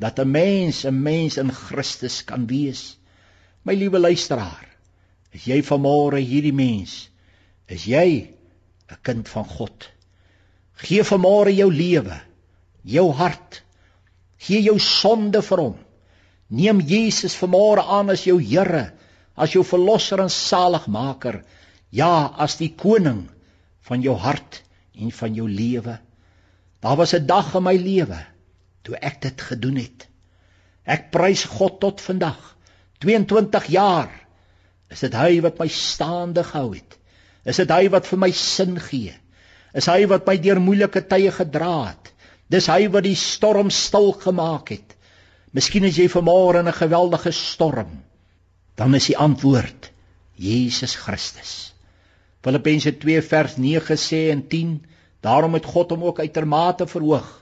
dat 0.00 0.18
'n 0.18 0.30
mens 0.30 0.84
'n 0.84 1.02
mens 1.02 1.36
in 1.36 1.52
Christus 1.52 2.24
kan 2.24 2.46
wees. 2.46 2.96
My 3.62 3.74
liewe 3.74 3.98
luisteraar, 3.98 4.68
is 5.30 5.44
jy 5.44 5.62
vanmôre 5.62 6.16
hierdie 6.16 6.56
mens? 6.56 7.10
Is 7.66 7.84
jy 7.84 8.32
'n 8.88 8.98
kind 9.02 9.28
van 9.28 9.44
God? 9.44 9.88
Gee 10.74 11.02
vanmôre 11.04 11.52
jou 11.54 11.72
lewe, 11.72 12.20
jou 12.82 13.12
hart. 13.12 13.62
Gee 14.38 14.62
jou 14.62 14.78
sonde 14.78 15.42
vir 15.42 15.58
hom. 15.58 15.76
Neem 16.48 16.80
Jesus 16.80 17.36
vanmôre 17.36 17.84
aan 17.84 18.10
as 18.10 18.24
jou 18.24 18.40
Here, 18.40 18.92
as 19.36 19.52
jou 19.52 19.64
verlosser 19.64 20.20
en 20.20 20.30
saligmaker, 20.30 21.44
ja, 21.90 22.34
as 22.38 22.56
die 22.56 22.74
koning 22.74 23.28
van 23.80 24.00
jou 24.00 24.16
hart 24.16 24.62
en 24.94 25.10
van 25.10 25.34
jou 25.34 25.48
lewe. 25.48 25.98
Daar 26.80 26.96
was 26.96 27.14
'n 27.14 27.26
dag 27.26 27.54
in 27.54 27.62
my 27.62 27.76
lewe 27.76 28.29
toe 28.86 28.96
ek 28.96 29.20
dit 29.22 29.42
gedoen 29.50 29.78
het. 29.80 30.06
Ek 30.84 31.10
prys 31.14 31.44
God 31.48 31.80
tot 31.82 32.00
vandag. 32.00 32.38
22 33.04 33.70
jaar 33.72 34.10
is 34.90 35.02
dit 35.06 35.14
hy 35.14 35.40
wat 35.44 35.60
my 35.60 35.68
staande 35.72 36.44
gehou 36.44 36.74
het. 36.74 36.96
Is 37.48 37.60
dit 37.62 37.70
hy 37.72 37.88
wat 37.92 38.08
vir 38.10 38.20
my 38.20 38.30
sin 38.36 38.76
gee? 38.82 39.14
Is 39.76 39.86
hy 39.88 40.04
wat 40.10 40.26
my 40.26 40.36
deur 40.42 40.60
moeilike 40.60 41.02
tye 41.08 41.30
gedra 41.32 41.92
het? 41.92 42.10
Dis 42.50 42.66
hy 42.66 42.88
wat 42.90 43.06
die 43.06 43.16
storm 43.16 43.70
stil 43.70 44.10
gemaak 44.18 44.72
het. 44.74 44.96
Miskien 45.54 45.86
is 45.86 45.98
jy 45.98 46.08
vanmôre 46.10 46.60
in 46.60 46.68
'n 46.68 46.80
geweldige 46.82 47.32
storm. 47.32 48.02
Dan 48.76 48.94
is 48.94 49.06
die 49.06 49.16
antwoord 49.16 49.90
Jesus 50.34 50.96
Christus. 50.96 51.74
Filippense 52.42 52.98
2 52.98 53.22
vers 53.22 53.56
9 53.56 53.96
sê 53.96 54.30
en 54.30 54.48
10: 54.48 54.86
Daarom 55.20 55.54
het 55.54 55.66
God 55.66 55.90
hom 55.90 56.04
ook 56.04 56.18
uitermate 56.18 56.86
verhoog 56.86 57.40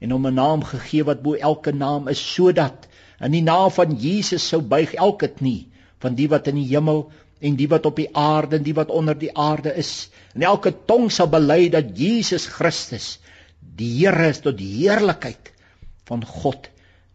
en 0.00 0.10
hom 0.10 0.26
'n 0.26 0.34
naam 0.34 0.64
gegee 0.64 1.04
wat 1.04 1.22
bo 1.22 1.34
elke 1.34 1.72
naam 1.72 2.08
is 2.08 2.20
sodat 2.34 2.88
in 3.20 3.32
die 3.32 3.42
naam 3.42 3.70
van 3.70 3.96
Jesus 3.96 4.48
sou 4.48 4.60
buig 4.60 4.94
elke 4.94 5.28
knie 5.28 5.68
van 6.04 6.14
die 6.14 6.28
wat 6.28 6.48
in 6.48 6.60
die 6.60 6.68
hemel 6.68 7.06
en 7.40 7.56
die 7.56 7.68
wat 7.68 7.86
op 7.88 7.96
die 7.96 8.08
aarde 8.16 8.56
en 8.56 8.64
die 8.64 8.74
wat 8.76 8.90
onder 8.92 9.16
die 9.18 9.32
aarde 9.36 9.74
is. 9.76 10.08
En 10.34 10.42
elke 10.42 10.72
tong 10.88 11.10
sal 11.12 11.28
bely 11.32 11.68
dat 11.72 11.96
Jesus 11.98 12.46
Christus 12.46 13.18
die 13.60 13.90
Here 13.98 14.28
is 14.28 14.40
tot 14.44 14.56
die 14.58 14.70
heerlikheid 14.78 15.52
van 16.08 16.24
God 16.24 16.70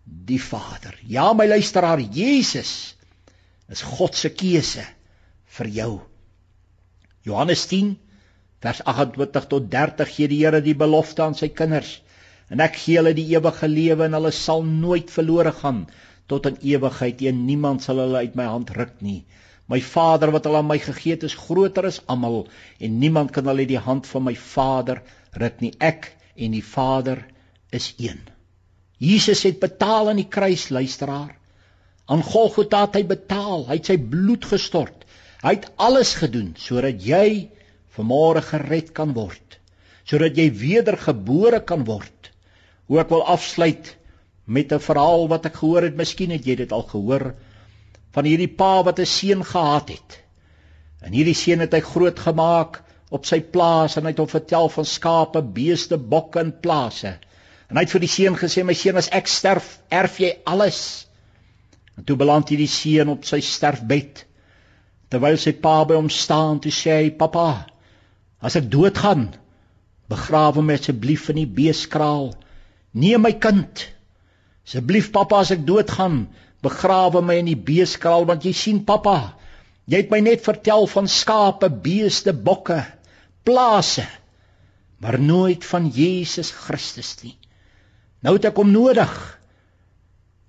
die 0.06 0.41
Vader. 0.41 0.98
Ja 1.08 1.32
my 1.34 1.48
luisteraar, 1.48 2.02
Jesus 2.02 2.96
is 3.70 3.82
God 3.82 4.15
se 4.15 4.30
keuse 4.30 4.84
vir 5.58 5.67
jou. 5.67 5.91
Johannes 7.26 7.65
10 7.70 7.96
vers 8.62 8.82
28 8.86 9.48
tot 9.50 9.70
30 9.72 10.15
gee 10.15 10.30
die 10.30 10.41
Here 10.44 10.62
die 10.62 10.78
belofte 10.78 11.24
aan 11.26 11.38
sy 11.38 11.50
kinders 11.50 12.00
en 12.52 12.64
ek 12.64 12.76
gee 12.84 13.00
hulle 13.00 13.14
die 13.18 13.30
ewige 13.32 13.68
lewe 13.72 14.08
en 14.08 14.18
hulle 14.18 14.32
sal 14.36 14.66
nooit 14.68 15.12
verlore 15.14 15.54
gaan 15.62 15.86
tot 16.32 16.48
in 16.50 16.60
ewigheid 16.74 17.24
en 17.32 17.46
niemand 17.48 17.84
sal 17.84 18.02
hulle 18.04 18.24
uit 18.26 18.36
my 18.40 18.48
hand 18.48 18.72
ruk 18.76 18.98
nie. 19.04 19.22
My 19.72 19.80
Vader 19.84 20.34
wat 20.36 20.48
hulle 20.48 20.60
aan 20.60 20.68
my 20.68 20.80
gegee 20.84 21.16
het 21.16 21.24
is 21.28 21.38
groter 21.40 21.88
as 21.88 22.02
almal 22.12 22.44
en 22.80 23.00
niemand 23.00 23.32
kan 23.36 23.48
hulle 23.48 23.64
uit 23.64 23.72
die 23.72 23.86
hand 23.88 24.08
van 24.10 24.28
my 24.28 24.36
Vader 24.36 25.02
ruk 25.40 25.62
nie. 25.64 25.72
Ek 25.80 26.12
en 26.36 26.56
die 26.56 26.66
Vader 26.66 27.24
is 27.72 27.94
een. 27.98 28.20
Jesus 29.02 29.44
het 29.48 29.60
betaal 29.60 30.12
aan 30.12 30.20
die 30.20 30.30
kruis, 30.30 30.68
luisteraar. 30.70 31.34
Aan 32.12 32.24
Golgotha 32.24 32.84
het 32.86 33.00
hy 33.00 33.06
betaal. 33.08 33.66
Hy 33.70 33.80
het 33.80 33.90
sy 33.90 33.98
bloed 33.98 34.46
gestort. 34.46 35.08
Hy 35.42 35.56
het 35.56 35.72
alles 35.82 36.14
gedoen 36.20 36.52
sodat 36.60 37.02
jy 37.02 37.50
vanmôre 37.96 38.44
gered 38.46 38.92
kan 38.98 39.16
word. 39.16 39.58
Sodat 40.06 40.38
jy 40.38 40.52
wedergebore 40.54 41.64
kan 41.66 41.86
word. 41.88 42.21
Hoe 42.92 43.00
ek 43.00 43.12
wil 43.14 43.22
afsluit 43.24 43.94
met 44.52 44.74
'n 44.76 44.84
verhaal 44.84 45.30
wat 45.32 45.46
ek 45.48 45.62
gehoor 45.62 45.86
het, 45.88 45.96
miskien 45.96 46.32
het 46.36 46.44
jy 46.44 46.58
dit 46.60 46.72
al 46.76 46.84
gehoor 46.84 47.24
van 48.12 48.26
hierdie 48.28 48.52
pa 48.62 48.84
wat 48.84 49.00
'n 49.00 49.08
seun 49.08 49.46
gehad 49.48 49.94
het. 49.96 50.18
En 51.02 51.14
hierdie 51.16 51.38
seun 51.42 51.64
het 51.64 51.72
hy 51.74 51.80
groot 51.80 52.20
gemaak 52.20 52.82
op 53.10 53.26
sy 53.26 53.40
plaas 53.40 53.96
en 53.96 54.04
hy 54.04 54.12
het 54.12 54.20
hom 54.20 54.28
vertel 54.28 54.68
van 54.70 54.86
skape, 54.86 55.42
beeste, 55.42 55.98
bokke 55.98 56.40
en 56.40 56.52
plase. 56.60 57.14
En 57.70 57.80
hy 57.80 57.86
het 57.86 57.96
vir 57.96 58.04
die 58.04 58.12
seun 58.12 58.36
gesê: 58.36 58.66
"My 58.66 58.74
seun, 58.74 58.98
as 58.98 59.10
ek 59.10 59.28
sterf, 59.28 59.80
erf 59.90 60.20
jy 60.20 60.34
alles." 60.46 61.08
En 61.98 62.04
toe 62.04 62.18
beland 62.18 62.50
hierdie 62.50 62.68
seun 62.68 63.10
op 63.10 63.24
sy 63.26 63.40
sterfbed. 63.40 64.26
Terwyl 65.10 65.38
sy 65.38 65.54
pa 65.54 65.86
by 65.86 65.96
hom 65.96 66.10
staan, 66.10 66.60
toe 66.60 66.72
sê 66.72 66.92
hy: 67.04 67.10
"Pappa, 67.10 67.68
as 68.42 68.56
ek 68.56 68.70
doodgaan, 68.72 69.30
begrawe 70.10 70.62
my 70.62 70.74
asseblief 70.74 71.30
in 71.30 71.36
die 71.36 71.48
beeskraal. 71.48 72.34
Nee 72.94 73.18
my 73.18 73.32
kind, 73.40 73.88
Asseblief 74.72 75.10
pappa 75.12 75.42
as 75.44 75.50
ek 75.52 75.66
doodgaan, 75.68 76.28
begrawe 76.64 77.20
my 77.26 77.40
in 77.42 77.50
die 77.50 77.60
beeskraal 77.60 78.28
want 78.30 78.46
jy 78.46 78.54
sien 78.56 78.78
pappa, 78.88 79.34
jy 79.90 80.04
het 80.04 80.14
my 80.14 80.22
net 80.24 80.46
vertel 80.46 80.86
van 80.88 81.10
skape, 81.12 81.68
beeste, 81.84 82.32
bokke, 82.32 82.78
plase, 83.44 84.06
maar 85.02 85.18
nooit 85.20 85.66
van 85.66 85.90
Jesus 85.92 86.54
Christus 86.54 87.16
nie. 87.24 87.36
Nou 88.22 88.38
het 88.38 88.48
ek 88.52 88.60
hom 88.62 88.70
nodig. 88.72 89.12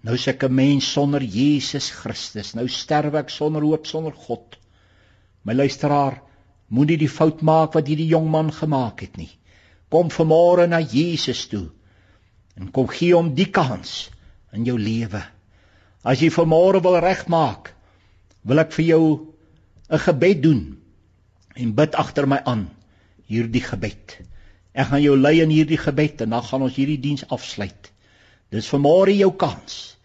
Nou 0.04 0.14
is 0.18 0.28
ek 0.28 0.44
'n 0.44 0.54
mens 0.54 0.92
sonder 0.92 1.22
Jesus 1.22 1.90
Christus. 1.90 2.54
Nou 2.54 2.68
sterf 2.68 3.14
ek 3.14 3.30
sonder 3.30 3.62
hoop, 3.62 3.86
sonder 3.86 4.12
God. 4.12 4.58
My 5.42 5.54
luisteraar, 5.54 6.20
moenie 6.68 6.98
die 6.98 7.08
fout 7.08 7.40
maak 7.40 7.72
wat 7.74 7.88
hierdie 7.88 8.12
jong 8.12 8.28
man 8.30 8.52
gemaak 8.52 9.00
het 9.00 9.16
nie. 9.16 9.30
Kom 9.88 10.10
vanmôre 10.10 10.68
na 10.68 10.80
Jesus 10.80 11.46
toe 11.48 11.70
en 12.58 12.70
kom 12.70 12.88
gee 12.92 13.14
hom 13.14 13.32
die 13.34 13.48
kans 13.50 14.10
in 14.52 14.66
jou 14.68 14.76
lewe. 14.78 15.22
As 16.04 16.20
jy 16.20 16.32
vanmôre 16.34 16.82
wil 16.82 16.98
regmaak, 17.00 17.72
wil 18.44 18.58
ek 18.58 18.72
vir 18.72 18.84
jou 18.84 19.04
'n 19.90 19.98
gebed 19.98 20.42
doen 20.42 20.62
en 21.56 21.72
bid 21.72 21.94
agter 21.94 22.26
my 22.26 22.40
aan 22.44 22.68
hierdie 23.28 23.62
gebed. 23.64 24.18
Ek 24.74 24.88
gaan 24.88 25.02
jou 25.02 25.16
lei 25.16 25.40
in 25.42 25.50
hierdie 25.50 25.78
gebed 25.78 26.20
en 26.24 26.30
dan 26.30 26.42
gaan 26.42 26.62
ons 26.62 26.76
hierdie 26.76 27.00
diens 27.00 27.24
afsluit. 27.28 27.90
Dis 28.50 28.68
vanmôre 28.68 29.14
jou 29.16 29.30
kans. 29.36 29.96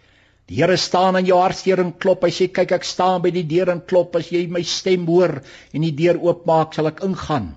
Die 0.47 0.61
Here 0.61 0.77
staan 0.77 1.15
aan 1.15 1.25
jou 1.27 1.39
hartseer 1.39 1.79
en 1.83 1.91
klop. 1.91 2.23
Hy 2.23 2.31
sê 2.31 2.47
kyk 2.47 2.71
ek 2.71 2.85
staan 2.87 3.21
by 3.21 3.31
die 3.35 3.43
deur 3.43 3.71
en 3.73 3.81
klop. 3.83 4.15
As 4.15 4.29
jy 4.31 4.45
my 4.47 4.63
stem 4.63 5.05
hoor 5.07 5.41
en 5.73 5.81
die 5.81 5.95
deur 5.95 6.19
oopmaak, 6.23 6.73
sal 6.73 6.87
ek 6.87 7.03
ingaan 7.03 7.55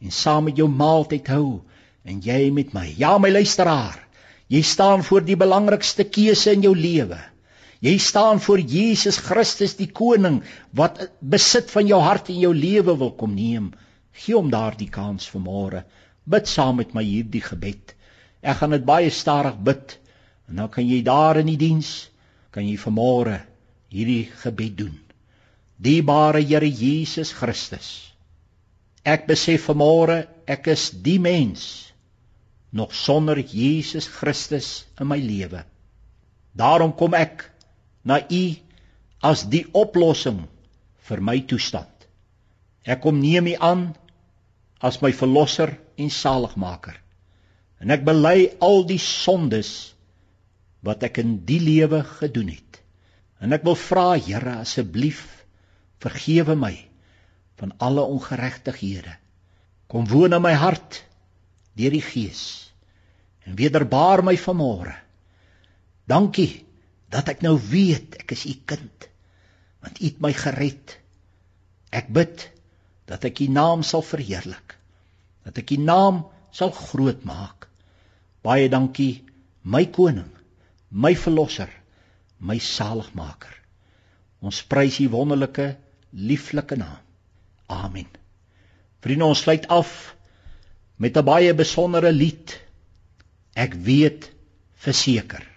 en 0.00 0.10
saam 0.10 0.46
met 0.48 0.56
jou 0.56 0.68
maaltyd 0.68 1.28
hou 1.28 1.60
en 2.08 2.22
jy 2.24 2.48
met 2.50 2.72
my. 2.72 2.86
Ja 2.96 3.18
my 3.20 3.28
luisteraar. 3.28 3.98
Jy 4.50 4.62
staan 4.66 5.04
voor 5.06 5.22
die 5.22 5.38
belangrikste 5.38 6.08
keuse 6.10 6.56
in 6.56 6.64
jou 6.66 6.72
lewe. 6.74 7.18
Jy 7.80 7.94
staan 8.02 8.40
voor 8.42 8.60
Jesus 8.60 9.20
Christus 9.22 9.76
die 9.78 9.88
koning 9.88 10.40
wat 10.76 10.98
besit 11.22 11.70
van 11.70 11.86
jou 11.88 12.00
hart 12.02 12.28
en 12.32 12.40
jou 12.42 12.50
lewe 12.54 12.96
wil 12.98 13.12
kom 13.16 13.36
neem. 13.36 13.70
Gee 14.12 14.34
hom 14.34 14.50
daardie 14.50 14.90
kans 14.90 15.30
vanmôre. 15.30 15.84
Bid 16.26 16.50
saam 16.50 16.80
met 16.82 16.92
my 16.94 17.04
hierdie 17.06 17.44
gebed. 17.44 17.94
Ek 18.42 18.58
gaan 18.58 18.74
dit 18.74 18.84
baie 18.84 19.12
stadig 19.14 19.56
bid 19.64 19.96
en 20.50 20.60
dan 20.64 20.72
kan 20.72 20.88
jy 20.88 20.98
daar 21.06 21.38
in 21.38 21.48
die 21.48 21.60
diens 21.60 22.10
kan 22.50 22.66
jy 22.66 22.74
vanmôre 22.80 23.38
hierdie 23.94 24.26
gebed 24.42 24.76
doen. 24.82 24.96
Dierbare 25.78 26.42
Here 26.42 26.66
Jesus 26.66 27.30
Christus. 27.32 28.10
Ek 29.06 29.30
besef 29.30 29.70
vanmôre 29.70 30.26
ek 30.50 30.66
is 30.74 30.90
die 30.90 31.20
mens 31.22 31.89
nog 32.70 32.94
sonder 32.94 33.38
Jesus 33.40 34.06
Christus 34.06 34.86
in 35.00 35.08
my 35.10 35.18
lewe. 35.18 35.64
Daarom 36.52 36.94
kom 36.94 37.14
ek 37.18 37.48
na 38.06 38.20
U 38.22 38.44
as 39.26 39.44
die 39.50 39.66
oplossing 39.76 40.44
vir 41.10 41.22
my 41.22 41.40
toestand. 41.50 41.90
Ek 42.86 43.02
kom 43.02 43.18
neem 43.20 43.50
U 43.52 43.56
aan 43.60 43.84
as 44.80 45.00
my 45.02 45.12
verlosser 45.12 45.74
en 46.00 46.10
saligmaker. 46.10 46.96
En 47.80 47.92
ek 47.92 48.04
bely 48.06 48.50
al 48.64 48.84
die 48.88 49.00
sondes 49.02 49.92
wat 50.84 51.02
ek 51.04 51.20
in 51.20 51.40
die 51.48 51.60
lewe 51.60 52.02
gedoen 52.20 52.54
het. 52.54 52.80
En 53.40 53.52
ek 53.56 53.64
wil 53.66 53.76
vra 53.76 54.14
Here 54.16 54.60
asseblief 54.62 55.44
vergewe 56.00 56.56
my 56.56 56.74
van 57.60 57.74
alle 57.84 58.04
ongeregtighede. 58.08 59.12
Kom 59.90 60.06
woon 60.08 60.32
in 60.36 60.44
my 60.44 60.54
hart 60.56 61.02
deur 61.78 61.94
die 61.94 62.04
Gees 62.04 62.42
en 63.46 63.56
wederbaar 63.58 64.22
my 64.24 64.36
vanmôre. 64.38 64.94
Dankie 66.10 66.64
dat 67.10 67.30
ek 67.32 67.42
nou 67.42 67.56
weet 67.70 68.20
ek 68.22 68.34
is 68.36 68.46
u 68.46 68.54
kind 68.68 69.08
want 69.80 70.00
u 70.00 70.04
het 70.04 70.18
my 70.20 70.32
gered. 70.36 70.96
Ek 71.90 72.10
bid 72.12 72.44
dat 73.08 73.24
ek 73.24 73.40
u 73.40 73.48
naam 73.48 73.82
sal 73.86 74.04
verheerlik. 74.04 74.76
Dat 75.46 75.56
ek 75.62 75.72
u 75.74 75.78
naam 75.80 76.26
sal 76.52 76.70
groot 76.76 77.24
maak. 77.24 77.66
Baie 78.44 78.68
dankie 78.68 79.24
my 79.62 79.86
koning, 79.92 80.28
my 80.90 81.14
verlosser, 81.16 81.70
my 82.38 82.58
saligmaker. 82.60 83.56
Ons 84.40 84.62
prys 84.64 85.00
u 85.00 85.08
wonderlike, 85.12 85.74
lieflike 86.12 86.76
naam. 86.76 87.00
Amen. 87.70 88.08
Vriende, 89.00 89.28
ons 89.32 89.42
sluit 89.44 89.66
af 89.72 90.14
met 91.00 91.16
'n 91.16 91.24
baie 91.24 91.54
besondere 91.56 92.12
lied. 92.12 92.60
Ek 93.56 93.74
weet 93.74 94.30
verseker. 94.84 95.49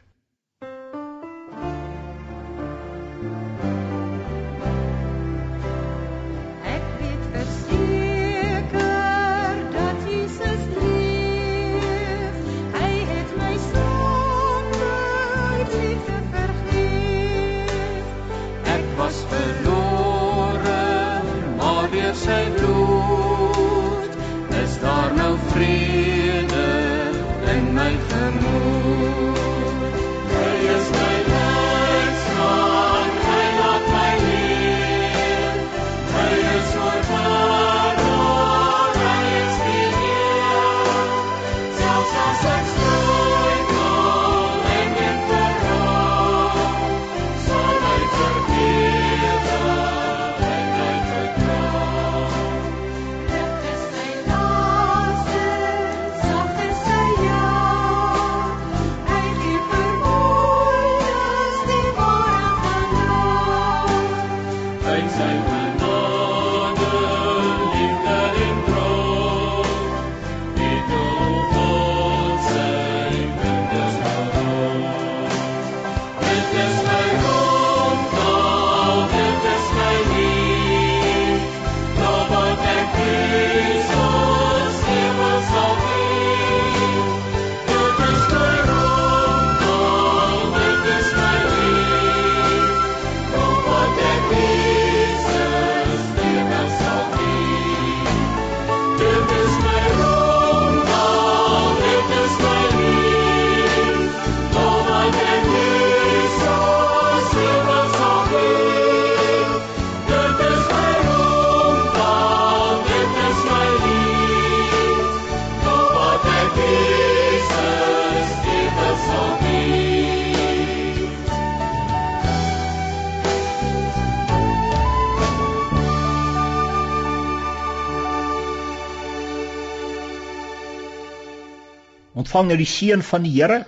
Ontvang 132.34 132.50
nou 132.50 132.56
die 132.58 132.66
seën 132.66 133.02
van 133.06 133.22
die 133.22 133.32
Here 133.36 133.60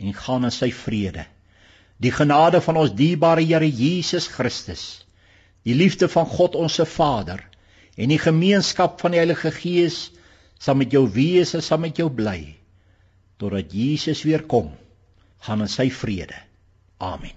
en 0.00 0.14
gaan 0.16 0.48
in 0.48 0.52
sy 0.54 0.70
vrede. 0.72 1.26
Die 2.00 2.08
genade 2.08 2.62
van 2.64 2.78
ons 2.80 2.94
dierbare 2.96 3.42
Here 3.44 3.68
Jesus 3.68 4.30
Christus, 4.32 5.04
die 5.68 5.76
liefde 5.76 6.08
van 6.08 6.24
God 6.24 6.56
ons 6.56 6.78
se 6.80 6.86
Vader 6.88 7.42
en 8.00 8.08
die 8.08 8.16
gemeenskap 8.16 8.96
van 9.04 9.12
die 9.12 9.20
Heilige 9.20 9.52
Gees 9.52 10.06
sal 10.56 10.80
met 10.80 10.96
jou 10.96 11.04
wees 11.04 11.52
en 11.52 11.60
sal 11.60 11.84
met 11.84 12.00
jou 12.00 12.08
bly 12.08 12.54
totdat 13.36 13.76
Jesus 13.76 14.24
weer 14.24 14.48
kom. 14.48 14.72
Gaan 15.44 15.60
in 15.60 15.68
sy 15.68 15.90
vrede. 15.92 16.40
Amen. 16.96 17.36